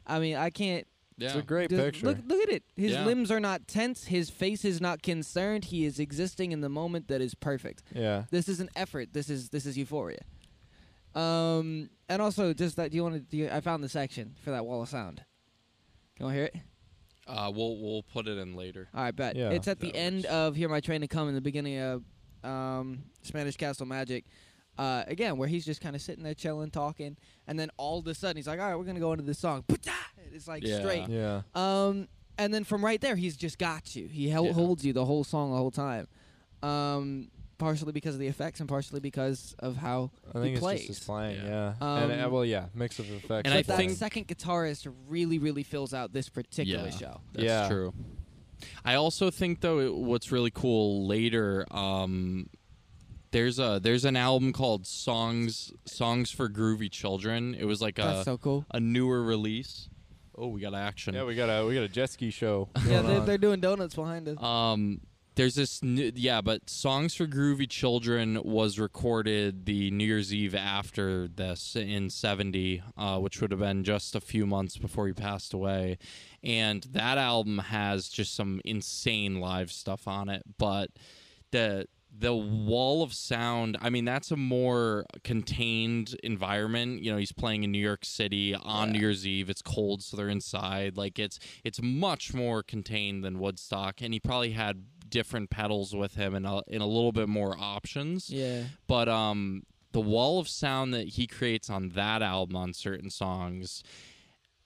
[0.07, 0.87] I mean, I can't
[1.19, 2.07] Yeah, It's a great just picture.
[2.07, 2.63] Look, look at it.
[2.77, 3.05] His Yeah.
[3.07, 4.05] limbs are not tense.
[4.05, 5.67] His face is not concerned.
[5.67, 7.83] He is existing in the moment that is perfect.
[7.95, 8.25] yeah.
[8.31, 9.13] This is an effort.
[9.15, 10.21] This is this is euphoria.
[11.15, 12.91] Um, and also just that.
[12.91, 13.21] Do you want to?
[13.21, 15.25] Do I found the section for that wall of sound.
[16.19, 16.57] You want to hear it?
[17.27, 18.89] uh, we'll we'll put it in later.
[18.95, 19.37] All right, bet.
[19.37, 19.51] Yeah.
[19.51, 22.05] it's at the That end of "Hear My Train to Come" in the beginning of
[22.47, 24.25] um, Spanish Castle Magic.
[24.79, 27.17] Uh, again, where he's just kind of sitting there chilling, talking,
[27.47, 29.39] and then all of a sudden he's like, "All right, we're gonna go into this
[29.39, 29.65] song."
[30.33, 30.81] It's like Yeah.
[30.81, 31.09] straight.
[31.09, 31.43] Yeah.
[31.55, 34.07] Um, and then from right there, he's just got you.
[34.07, 34.53] He hel- Yeah.
[34.53, 36.09] holds you the whole song the whole time.
[36.63, 40.61] Um, partially because of the effects, and partially because of how I he think it's
[40.61, 40.79] plays.
[40.81, 41.75] just his playing, Yeah.
[41.81, 42.03] yeah.
[42.03, 43.47] and uh, Um, well, yeah, mix of effects.
[43.47, 46.91] And I but that think- second guitarist really, really fills out this particular Yeah.
[46.91, 47.21] show.
[47.33, 47.69] That's Yeah.
[47.69, 47.95] true.
[48.85, 52.49] I also think though it, what's really cool later um
[53.33, 57.55] there's a there's an album called Songs Songs for Groovy Children.
[57.55, 58.65] It was like That's a so cool.
[58.71, 59.89] a newer release.
[60.39, 61.15] Oh, we got action.
[61.15, 62.69] yeah, we got a we got a jet ski show.
[62.87, 64.43] Yeah, they're, they're doing donuts behind us.
[64.43, 65.01] Um,
[65.37, 70.55] there's this, new, yeah, but "Songs for Groovy Children" was recorded the New Year's Eve
[70.55, 75.13] after this in '70, uh, which would have been just a few months before he
[75.13, 75.99] passed away.
[76.43, 80.91] And that album has just some insane live stuff on it, but
[81.53, 81.87] the
[82.19, 87.03] the wall of sound i mean that's a more contained environment.
[87.03, 89.51] You know he's playing in new york city on new year's eve.
[89.51, 90.97] It's cold so they're inside.
[90.97, 96.15] Like it's it's much more contained than woodstock and he probably had different pedals with
[96.15, 98.31] him and a, and a little bit more options.
[98.31, 98.65] Yeah.
[98.87, 103.83] but um the wall of sound that he creates on that album on certain songs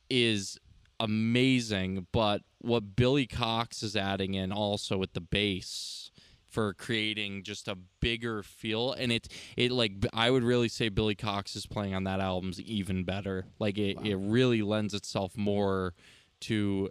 [0.08, 0.58] is
[0.98, 6.10] amazing but what billy cox is adding in also with the bass
[6.48, 11.14] for creating just a bigger feel and it it like i would really say billy
[11.14, 13.46] cox is playing on that album's even better.
[13.58, 15.94] Like it, it really lends itself more
[16.40, 16.90] to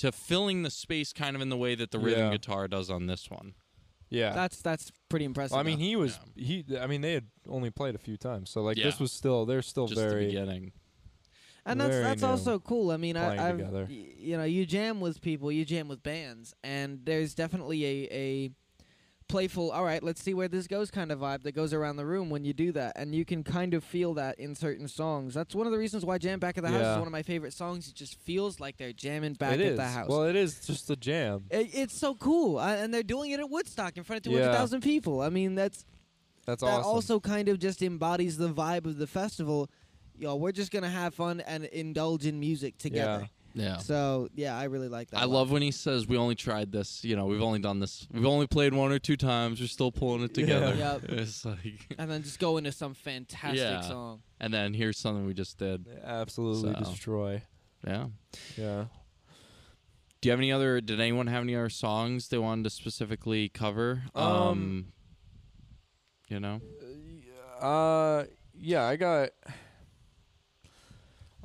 [0.00, 2.30] to filling the space kind of in the way that the rhythm Yeah.
[2.32, 3.54] guitar does on this one
[4.10, 4.32] Yeah.
[4.32, 5.52] That's that's pretty impressive.
[5.52, 5.84] Well, I mean, though.
[5.84, 6.64] he was he.
[6.80, 9.62] I mean, they had only played a few times, so like this was still they're
[9.62, 10.72] still Just the very beginning.
[11.64, 12.90] and that's very that's new also cool.
[12.90, 13.86] I mean, playing I, I've together.
[13.88, 18.08] y- you know you jam with people, you jam with bands, and there's definitely a
[18.10, 18.50] a
[19.30, 19.70] playful.
[19.70, 22.28] All right, let's see where this goes kind of vibe that goes around the room
[22.30, 25.34] when you do that, and you can kind of feel that in certain songs.
[25.34, 26.92] That's one of the reasons why Jam Back at the House Yeah.
[26.92, 27.88] is one of my favorite songs.
[27.88, 29.76] It just feels like they're jamming back It at is.
[29.76, 30.08] the house.
[30.08, 31.44] Well, it is just a jam.
[31.50, 34.84] It- it's so cool, I, and they're doing it at Woodstock in front of 200,000
[34.84, 34.90] Yeah.
[34.92, 35.20] people.
[35.22, 35.84] I mean, that's
[36.46, 36.84] That's that awesome.
[36.90, 39.70] also kind of just embodies the vibe of the festival.
[40.18, 43.22] Yo, we're just gonna have fun and indulge in music together.
[43.22, 43.26] Yeah.
[43.78, 45.18] So yeah, I really like that.
[45.18, 45.30] I lot.
[45.30, 47.04] love when he says we only tried this.
[47.04, 48.06] You know, we've only done this.
[48.12, 49.60] We've only played one or two times.
[49.60, 50.74] We're still pulling it together.
[50.76, 50.92] Yeah.
[50.94, 51.02] Yep.
[51.20, 53.80] It's like, and then just go into some fantastic Yeah.
[53.82, 54.22] song.
[54.40, 55.84] and then here's something we just did.
[55.84, 56.78] They absolutely So.
[56.90, 57.42] destroy.
[57.86, 58.06] Yeah.
[58.56, 58.84] Yeah.
[60.20, 60.80] Do you have any other?
[60.82, 64.02] Did anyone have any other songs they wanted to specifically cover?
[64.14, 64.92] Um,
[66.28, 66.60] you know.
[67.58, 68.24] Uh,
[68.54, 69.30] yeah, I got.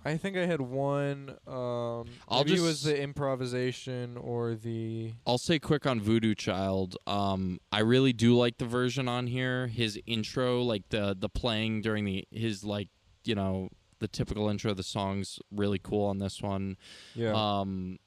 [0.05, 1.31] I think I had one.
[1.47, 5.13] Um, I'll maybe it was the improvisation or the.
[5.25, 6.95] I'll say quick on Voodoo Child.
[7.07, 9.65] Um, I really do like the version on here.
[9.67, 12.89] His intro, like the the playing during the his like
[13.23, 16.77] you know the typical intro of the songs, really cool on this one.
[17.15, 17.33] Yeah.
[17.33, 17.97] Um,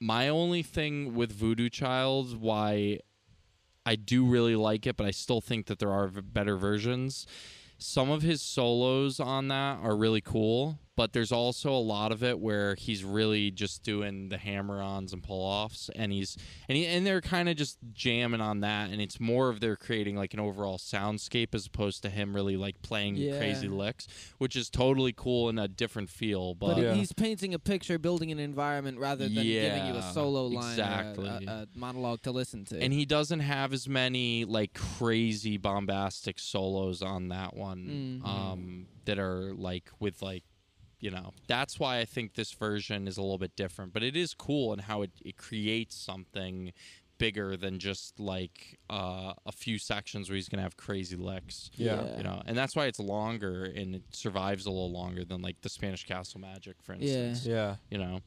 [0.00, 3.00] my only thing with Voodoo Child, why
[3.84, 7.26] I do really like it, but I still think that there are v- better versions.
[7.78, 12.22] Some of his solos on that are really cool, but there's also a lot of
[12.22, 16.36] it where he's really just doing the hammer-ons and pull-offs, and he's
[16.68, 19.76] and he, and they're kind of just jamming on that, and it's more of they're
[19.76, 23.38] creating like an overall soundscape as opposed to him really like playing Yeah.
[23.38, 24.06] crazy licks,
[24.38, 26.54] which is totally cool and a different feel.
[26.54, 26.94] But Yeah.
[26.94, 30.82] he's painting a picture, building an environment, rather than giving you a solo line, or
[30.82, 31.28] exactly.
[31.28, 32.78] a, a, a monologue to listen to.
[32.82, 38.26] and he doesn't have as many like crazy bombastic solos on that one Mhm.
[38.26, 40.44] um that are like with like
[41.02, 44.16] you know that's why i think this version is a little bit different but it
[44.16, 46.72] is cool in how it, it creates something
[47.18, 52.02] bigger than just like uh, a few sections where he's gonna have crazy licks yeah.
[52.02, 52.16] Yeah.
[52.18, 55.60] you know and that's why it's longer and it survives a little longer than like
[55.60, 57.76] the spanish castle magic for instance Yeah.
[57.90, 58.20] you know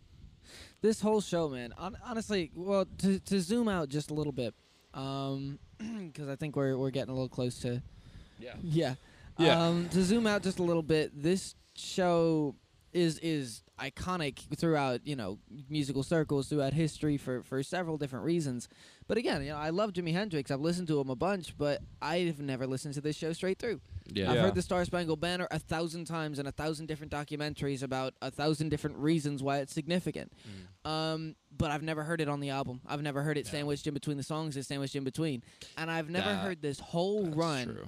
[0.82, 1.74] this whole show, man.
[1.76, 4.54] Hon- honestly, well, to to zoom out just a little bit,
[4.94, 7.82] because I think we're we're getting a little close to
[8.40, 8.96] yeah yeah.
[9.40, 9.66] Yeah.
[9.66, 12.56] Um, to zoom out just a little bit, this show
[12.96, 15.38] is is iconic throughout you know
[15.70, 18.70] musical circles throughout history for for several different reasons.
[19.08, 20.50] But again, you know, I love Jimi Hendrix.
[20.50, 23.82] I've listened to him a bunch, but I've never listened to this show straight through.
[24.08, 24.42] yeah, I've Yeah.
[24.44, 28.32] heard the Star Spangled Banner a thousand times in a thousand different documentaries about a
[28.32, 30.32] thousand different reasons why it's significant.
[30.86, 30.90] Mm.
[30.90, 32.82] Um, but I've never heard it on the album.
[32.88, 33.52] I've never heard it Yeah.
[33.52, 34.56] sandwiched in between the songs.
[34.58, 35.44] It's sandwiched in between,
[35.78, 37.86] and I've never That- heard this whole That's run true.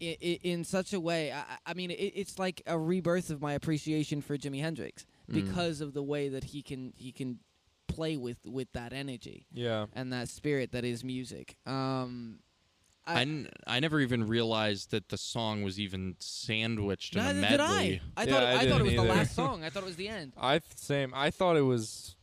[0.00, 1.32] I- i- in such a way.
[1.32, 5.06] I, I- I mean, it, it's like a rebirth of my appreciation for Jimi Hendrix
[5.30, 5.34] Mm.
[5.34, 7.38] because of the way that he can he can
[7.86, 9.86] play with with that energy Yeah.
[9.92, 11.56] and that spirit that is music.
[11.66, 12.40] Um,
[13.06, 17.40] I, n- I never even realized that the song was even sandwiched in a neither
[17.40, 17.56] medley.
[17.56, 18.00] did I.
[18.16, 19.64] I Yeah, thought I I, thought it didn't was the last song.
[19.64, 20.32] I thought it was the end.
[20.40, 21.12] I th- same.
[21.14, 22.14] I thought it was,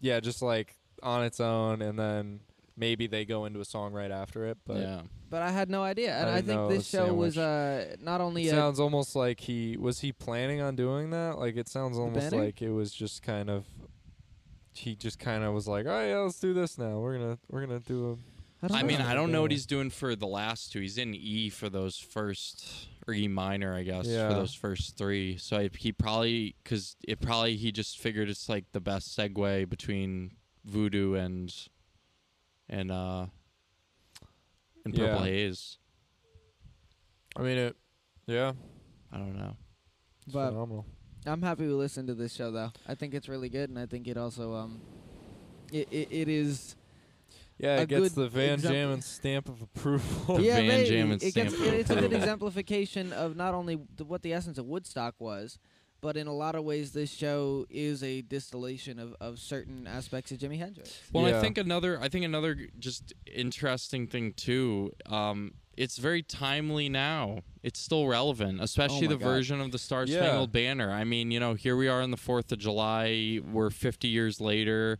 [0.00, 2.40] yeah, just like on its own, and then
[2.82, 4.58] maybe they go into a song right after it.
[4.66, 7.14] But yeah, But I had no idea, and I I, think know this was show
[7.14, 11.10] was uh, not only it a sounds almost like he was he planning on doing
[11.10, 11.38] that.
[11.38, 12.44] Like it sounds almost banner?
[12.44, 13.64] like it was just kind of.
[14.74, 16.98] He just kind of was like, "Oh yeah, let's do this now.
[16.98, 18.16] We're gonna we're gonna do a
[18.64, 19.00] I, don't I mean.
[19.00, 20.80] I don't know what he's doing for the last two.
[20.80, 24.28] He's in E for those first, or E minor, I guess, Yeah.
[24.28, 25.36] for those first three.
[25.36, 29.68] So I, he probably, because it probably he just figured it's like the best segue
[29.68, 31.52] between Voodoo and
[32.68, 33.26] and uh
[34.84, 35.32] and Purple Yeah.
[35.32, 35.78] Haze.
[37.36, 37.76] I mean it.
[38.26, 38.52] Yeah.
[39.12, 39.56] I don't know.
[40.26, 40.86] It's But phenomenal.
[41.26, 42.72] I'm happy we listened to this show, though.
[42.88, 44.80] I think it's really good, and I think it also um,
[45.72, 46.76] it it, it is.
[47.58, 50.36] Yeah, a it gets good the Van example- Jammin stamp of approval.
[50.36, 50.88] The yeah, Van maybe.
[50.90, 52.22] Jammin it gets, stamp of it- it's a good approval.
[52.22, 55.58] exemplification of not only the, what the essence of Woodstock was,
[56.02, 60.32] but in a lot of ways, this show is a distillation of, of certain aspects
[60.32, 61.00] of Jimi Hendrix.
[61.12, 64.92] Well, I think another, I think another just interesting thing too.
[65.06, 67.38] Um, it's very timely now.
[67.62, 69.24] It's still relevant, especially Oh the God.
[69.24, 70.18] version of the Star Yeah.
[70.18, 70.90] Spangled Banner.
[70.90, 73.40] I mean, you know, here we are on the Fourth of July.
[73.50, 74.98] We're 50 years later.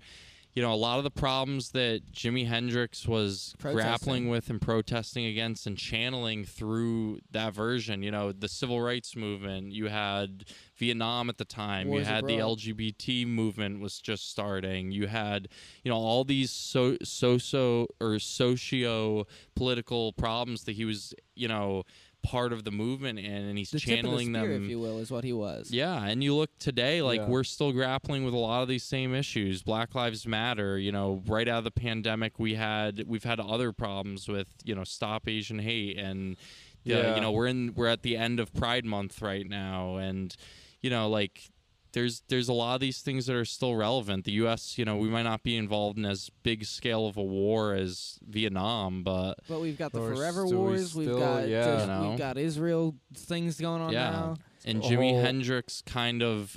[0.54, 3.74] You know, a lot of the problems that Jimi Hendrix was Protesting.
[3.74, 8.02] grappling with and protesting against and channeling through that version.
[8.02, 9.72] You know, the civil rights movement.
[9.72, 10.44] You had
[10.76, 11.88] Vietnam at the time.
[11.88, 12.38] Wars you had the.
[12.38, 14.90] LGBT movement was just starting.
[14.90, 15.48] You had,
[15.84, 21.84] you know, all these so so or socio political problems that he was, you know,
[22.22, 24.64] part of the movement in, and he's The tip of the channeling spear, them.
[24.64, 25.70] if you will, is what he was.
[25.70, 27.28] Yeah, and you look today, like Yeah.
[27.28, 29.62] we're still grappling with a lot of these same issues.
[29.62, 30.78] Black Lives Matter.
[30.78, 34.74] You know, right out of the pandemic, we had we've had other problems with you
[34.74, 36.38] know Stop Asian Hate, and uh,
[36.84, 37.14] yeah, Yeah.
[37.16, 40.34] you know we're in we're at the end of Pride Month right now, and
[40.80, 41.50] you know like
[41.92, 44.24] there's there's a lot of these things that are still relevant.
[44.24, 44.78] The U.S.
[44.78, 48.18] You know, we might not be involved in as big scale of a war as
[48.26, 50.94] Vietnam, but But we've got the Or Forever still- we Wars.
[50.94, 51.64] We've got yeah.
[51.64, 52.08] just- You know?
[52.10, 54.10] we've got Israel things going on Yeah.
[54.10, 54.36] now.
[54.64, 56.56] and a Jimi Hendrix kind of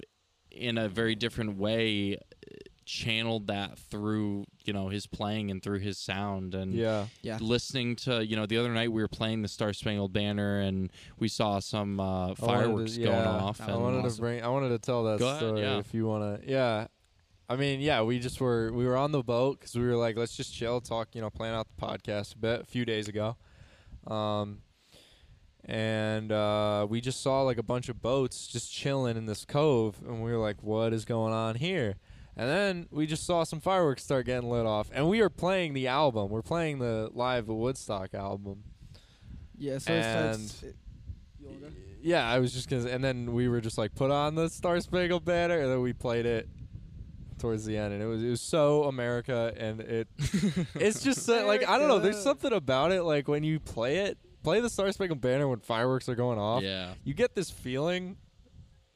[0.51, 2.19] in a very different way uh,
[2.85, 7.07] channeled that through you know his playing and through his sound and Yeah.
[7.23, 7.39] Yeah.
[7.41, 10.91] listening to you know the other night we were playing the Star Spangled Banner and
[11.17, 14.19] we saw some uh, I wanted to- fireworks going off That I and wanted to
[14.21, 14.43] bring.
[14.43, 15.79] I wanted to tell that Go ahead, story yeah.
[15.79, 16.47] if you want to.
[16.49, 16.87] Yeah,
[17.49, 20.15] I mean, yeah, we just were we were on the boat because we were like,
[20.15, 23.07] let's just chill, talk, you know, plan out the podcast a bit a few days
[23.07, 23.35] ago,
[24.07, 24.61] um,
[25.63, 29.97] and uh, we just saw like a bunch of boats just chilling in this cove,
[30.07, 31.95] and we were like, what is going on here?
[32.37, 35.73] And then we just saw some fireworks start getting lit off, and we are playing
[35.73, 36.29] the album.
[36.29, 38.63] We're playing the live Woodstock album.
[39.57, 40.61] Yeah, so it starts.
[40.61, 40.75] And- it-
[41.39, 41.71] you?
[42.01, 44.79] Yeah, I was just gonna, and then we were just like put on the Star
[44.81, 46.47] Spangled Banner, and then we played it
[47.39, 50.07] towards the end, and it was it was so America, and it
[50.75, 53.97] it's just so, like I don't know, there's something about it, like when you play
[53.99, 57.49] it, play the Star Spangled Banner when fireworks are going off, yeah you get this
[57.49, 58.17] feeling,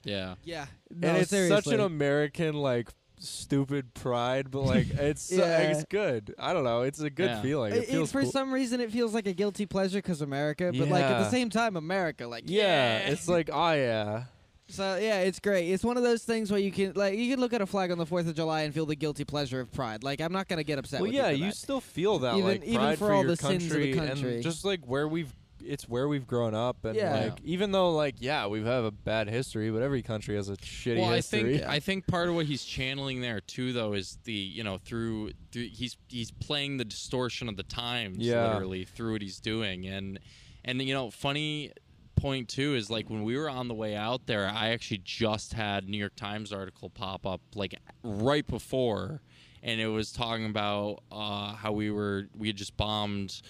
[0.04, 1.56] yeah Yeah, no, and it's seriously.
[1.62, 5.60] such an American like stupid pride, but like it's so- Yeah.
[5.60, 6.34] it's good.
[6.40, 7.42] I don't know, it's a good Yeah.
[7.42, 7.74] feeling.
[7.74, 8.32] It, It- it- for cool.
[8.32, 11.50] some reason, it feels like a guilty pleasure because America, but like at the same
[11.50, 14.24] time, America, like yeah, it's like oh yeah.
[14.72, 15.72] So yeah, it's great.
[15.72, 17.90] It's one of those things where you can like you can look at a flag
[17.92, 20.04] on the Fourth of July and feel the guilty pleasure of pride.
[20.04, 21.02] Like I'm not gonna get upset.
[21.02, 23.22] Well, with yeah, you, for you still feel that Even- like even pride for all
[23.24, 24.34] your the sins of the country, country.
[24.36, 25.34] and just like where we've,
[25.64, 27.14] it's where we've grown up, and Yeah.
[27.26, 30.58] like even though like yeah, we have a bad history, but every country has a
[30.58, 34.18] shitty well, I think I think part of what he's channeling there too, though, is
[34.24, 38.44] the you know through, through he's he's playing the distortion of the times Yeah.
[38.44, 40.20] literally through what he's doing, and
[40.66, 41.72] and you know funny
[42.16, 45.54] point too is like when we were on the way out there, I actually just
[45.54, 49.22] had New York Times article pop up like right before,
[49.64, 53.42] and it was talking about uh, how we were we had just bombed.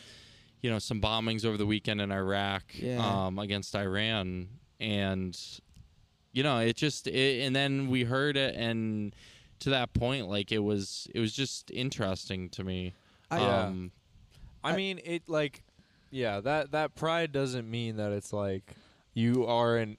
[0.61, 2.99] You know some bombings over the weekend in Iraq Yeah.
[3.25, 4.49] um, against Iran,
[4.79, 5.39] and
[6.33, 9.15] you know it just it, and then we heard it and
[9.59, 12.93] to that point like it was it was just interesting to me
[13.31, 13.63] I- Yeah.
[13.65, 13.91] um
[14.63, 15.63] I I- mean, it like
[16.11, 18.73] yeah, that that pride doesn't mean that it's like
[19.13, 19.97] you are an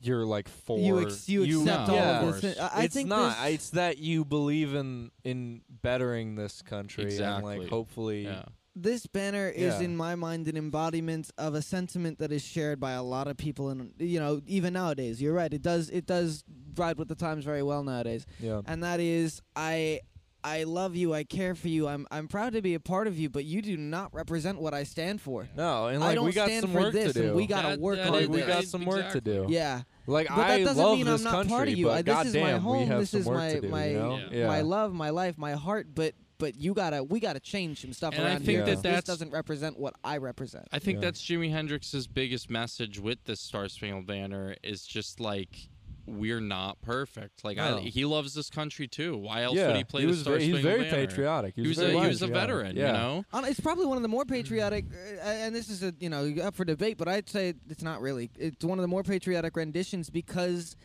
[0.00, 2.20] you're like for you ex- you accept all yeah.
[2.22, 2.58] of this.
[2.58, 3.36] I, I it's think not.
[3.44, 8.24] this- It's that you believe in in bettering this country and like hopefully.
[8.24, 8.44] yeah
[8.76, 9.80] this banner is Yeah.
[9.86, 13.36] in my mind an embodiment of a sentiment that is shared by a lot of
[13.36, 16.42] people and you know even nowadays you're right it does it does
[16.76, 18.62] ride with the times very well nowadays Yeah.
[18.66, 20.00] and that is i
[20.42, 23.16] i love you i care for you i'm i'm proud to be a part of
[23.16, 26.26] you but you do not represent what i stand for No, and I like don't
[26.26, 27.26] we got stand some for work this, to do.
[27.28, 28.46] and we gotta That- work that on like is- we this.
[28.48, 29.46] got some work to do.
[29.48, 31.86] yeah Like but that I doesn't love mean this i'm not country, part of you
[31.86, 33.60] but I, this is goddamn, my we home have this some is work my to
[33.60, 34.16] do, my you know?
[34.16, 34.26] Yeah.
[34.32, 34.46] Yeah.
[34.48, 38.14] my love my life my heart but but you gotta we gotta change some stuff
[38.14, 40.78] And I around think here that 'cause this that's- doesn't represent what i represent i
[40.78, 41.00] think Yeah.
[41.02, 45.68] that's jimi hendrix's biggest message with this star spangled banner is just like
[46.06, 47.78] we're not perfect like No.
[47.78, 50.20] I, he loves this country too why else yeah, would he play he the was
[50.20, 51.54] star very, he was very banner patriotic.
[51.56, 52.86] He he was, was, a, he was a veteran yeah.
[52.88, 56.10] you know It's probably one of the more patriotic, uh, and this is a you
[56.10, 58.30] know up for debate, but I'd say it's not really.
[58.38, 60.76] It's one of the more patriotic renditions because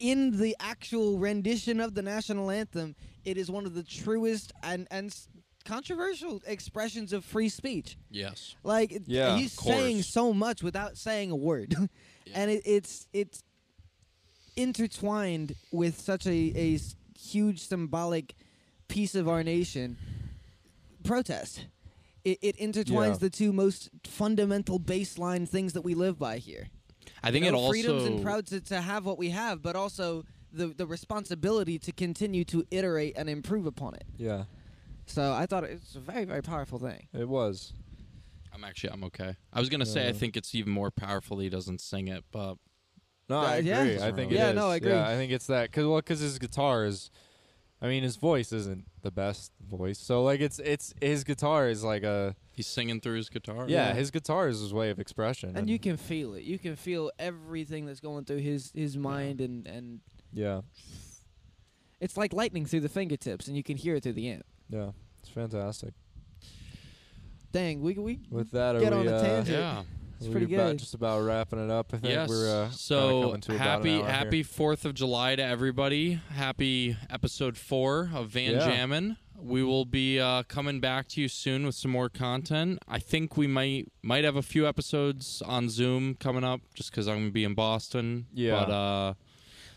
[0.00, 4.86] in the actual rendition of the national anthem, it is one of the truest and
[4.90, 5.14] and
[5.64, 7.96] controversial expressions of free speech.
[8.10, 11.74] yes Like Yeah, he's saying so much without saying a word,
[12.34, 13.42] and it, it's it's
[14.56, 16.78] intertwined with such a, a
[17.18, 18.34] huge symbolic
[18.88, 19.96] piece of our nation.
[21.04, 21.66] Protest.
[22.24, 23.16] It, it intertwines Yeah.
[23.18, 26.68] the two most fundamental baseline things that we live by here.
[27.22, 29.76] i think You it also freedoms and proud to, to have what we have, but
[29.76, 34.04] also the the responsibility to continue to iterate and improve upon it.
[34.16, 34.44] Yeah,
[35.06, 37.08] So I thought it's a very very powerful thing.
[37.12, 37.72] it was.
[38.52, 41.48] i'm actually i'm okay i was gonna say i think it's even more powerful he
[41.48, 42.54] doesn't sing it but
[43.28, 43.82] No, I yeah.
[43.82, 44.02] agree.
[44.02, 44.56] I think it Yeah, is.
[44.56, 44.90] no, I agree.
[44.90, 47.10] Yeah, I think it's that because well, because his guitar is
[47.82, 51.82] I mean, his voice isn't the best voice, so like it's it's his guitar is
[51.84, 53.64] like a He's singing through his guitar.
[53.68, 53.94] yeah, Yeah.
[53.94, 56.42] his guitar is his way of expression, and you can feel it.
[56.42, 60.00] You can feel everything that's going through his his mind, and and
[60.32, 60.60] yeah
[62.00, 64.44] it's like lightning through the fingertips, and you can hear it through the amp.
[64.70, 65.92] yeah it's fantastic.
[67.52, 69.58] Dang, we we With that, are Get we, on a uh, tangent.
[69.58, 69.82] Yeah.
[70.18, 70.78] It's are pretty we about, good.
[70.78, 71.92] just about wrapping it up.
[71.92, 72.28] I think Yes.
[72.28, 76.20] we're uh, so coming to about an happy hour happy Fourth of July to everybody.
[76.30, 78.66] Happy episode four of Van Yeah.
[78.68, 79.16] Jammin.
[79.36, 82.78] We will be uh, coming back to you soon with some more content.
[82.86, 87.08] I think we might might have a few episodes on Zoom coming up, just because
[87.08, 88.26] I'm gonna be in Boston.
[88.34, 88.52] Yeah.
[88.66, 89.14] But uh,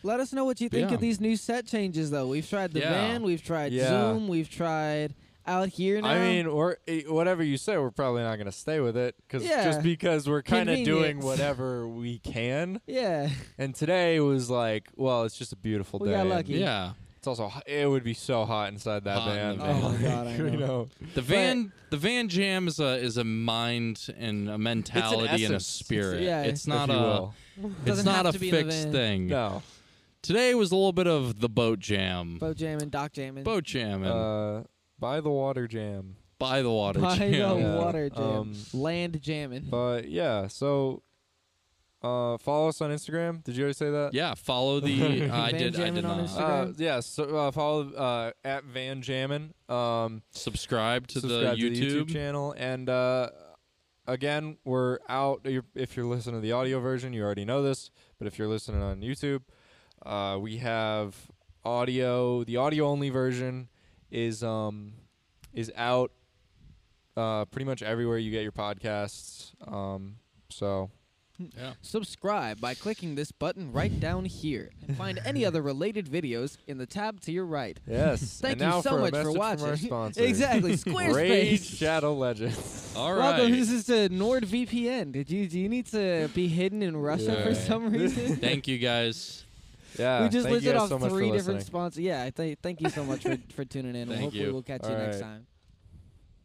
[0.04, 0.96] let us know what you think Yeah.
[0.96, 2.12] of these new set changes.
[2.12, 2.92] Though we've tried the Yeah.
[2.92, 3.88] van, we've tried Yeah.
[3.90, 6.08] Zoom, we've tried out here now.
[6.10, 9.16] I mean, or eh, whatever you say, we're probably not going to stay with it
[9.28, 9.64] because Yeah.
[9.66, 12.80] just because we're kind of doing whatever we can.
[12.88, 16.16] yeah, And today was like, well, it's just a beautiful We day.
[16.16, 16.54] got lucky.
[16.54, 19.58] yeah, It's also it would be so hot inside that Hot van.
[19.58, 19.84] the van.
[19.84, 20.58] Oh my God, I you know.
[20.68, 20.90] know.
[21.14, 25.58] the van the Van Jam is a is a mind and a mentality and a
[25.58, 25.68] essence.
[25.68, 26.22] spirit.
[26.24, 26.44] Yeah.
[26.44, 27.34] it's not a will.
[27.64, 29.28] it's Doesn't not a to be in the fixed thing.
[29.28, 29.62] No.
[30.24, 32.38] Today was a little bit of the boat jam.
[32.40, 34.64] boat jamming, dock jamming, boat jamming Uh,
[34.98, 36.16] by the water jam.
[36.40, 37.10] by the water jam.
[37.10, 37.32] by jam.
[37.32, 37.76] the Yeah.
[37.78, 39.66] water jam, Um, land jamming.
[39.70, 41.04] But yeah, so
[42.02, 43.44] uh, follow us on Instagram.
[43.44, 44.14] Did you already say that?
[44.14, 45.24] Yeah, follow the.
[45.30, 45.76] Uh, I Van did.
[45.76, 46.28] I Jammin' did on not.
[46.30, 46.70] Instagram.
[46.70, 49.54] Uh, yeah, so uh, follow uh, at Van Jammin.
[49.68, 51.76] Um, Subscribe to the subscribe YouTube.
[51.76, 52.54] to the YouTube channel.
[52.58, 53.30] And uh,
[54.08, 55.42] again, we're out.
[55.46, 57.90] You're, if you're listening to the audio version, you already know this.
[58.20, 59.42] But if you're listening on YouTube,
[60.06, 61.16] uh, we have
[61.66, 62.44] audio.
[62.44, 63.70] The audio only version
[64.12, 64.94] is um
[65.54, 66.12] is out
[67.16, 69.52] uh, pretty much everywhere you get your podcasts.
[69.72, 70.18] Um,
[70.50, 70.90] so
[71.58, 71.74] Yeah.
[71.82, 76.78] Subscribe by clicking this button right down here, and find any other related videos in
[76.78, 77.80] the tab to your right.
[77.88, 78.40] yes.
[78.42, 79.88] Thank and you so for a much for watching.
[79.88, 80.12] From our.
[80.18, 81.78] Exactly, Raid Squarespace.
[81.78, 82.94] Shadow Legends.
[82.96, 83.38] All right.
[83.38, 83.52] Welcome.
[83.52, 85.12] This is to NordVPN.
[85.12, 88.36] Did you do you need to be hidden in Russia for some reason?
[88.38, 89.46] Thank you guys.
[89.98, 90.24] Yeah.
[90.24, 91.60] we just thank you listed guys off so three different listening.
[91.62, 92.00] sponsors.
[92.04, 94.08] Yeah, I th- thank you so much for, for tuning in.
[94.08, 94.54] Thank Hopefully you.
[94.54, 95.24] we'll catch All you next right.
[95.24, 95.48] time.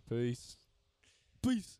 [0.08, 0.56] Peace.
[1.42, 1.78] Peace.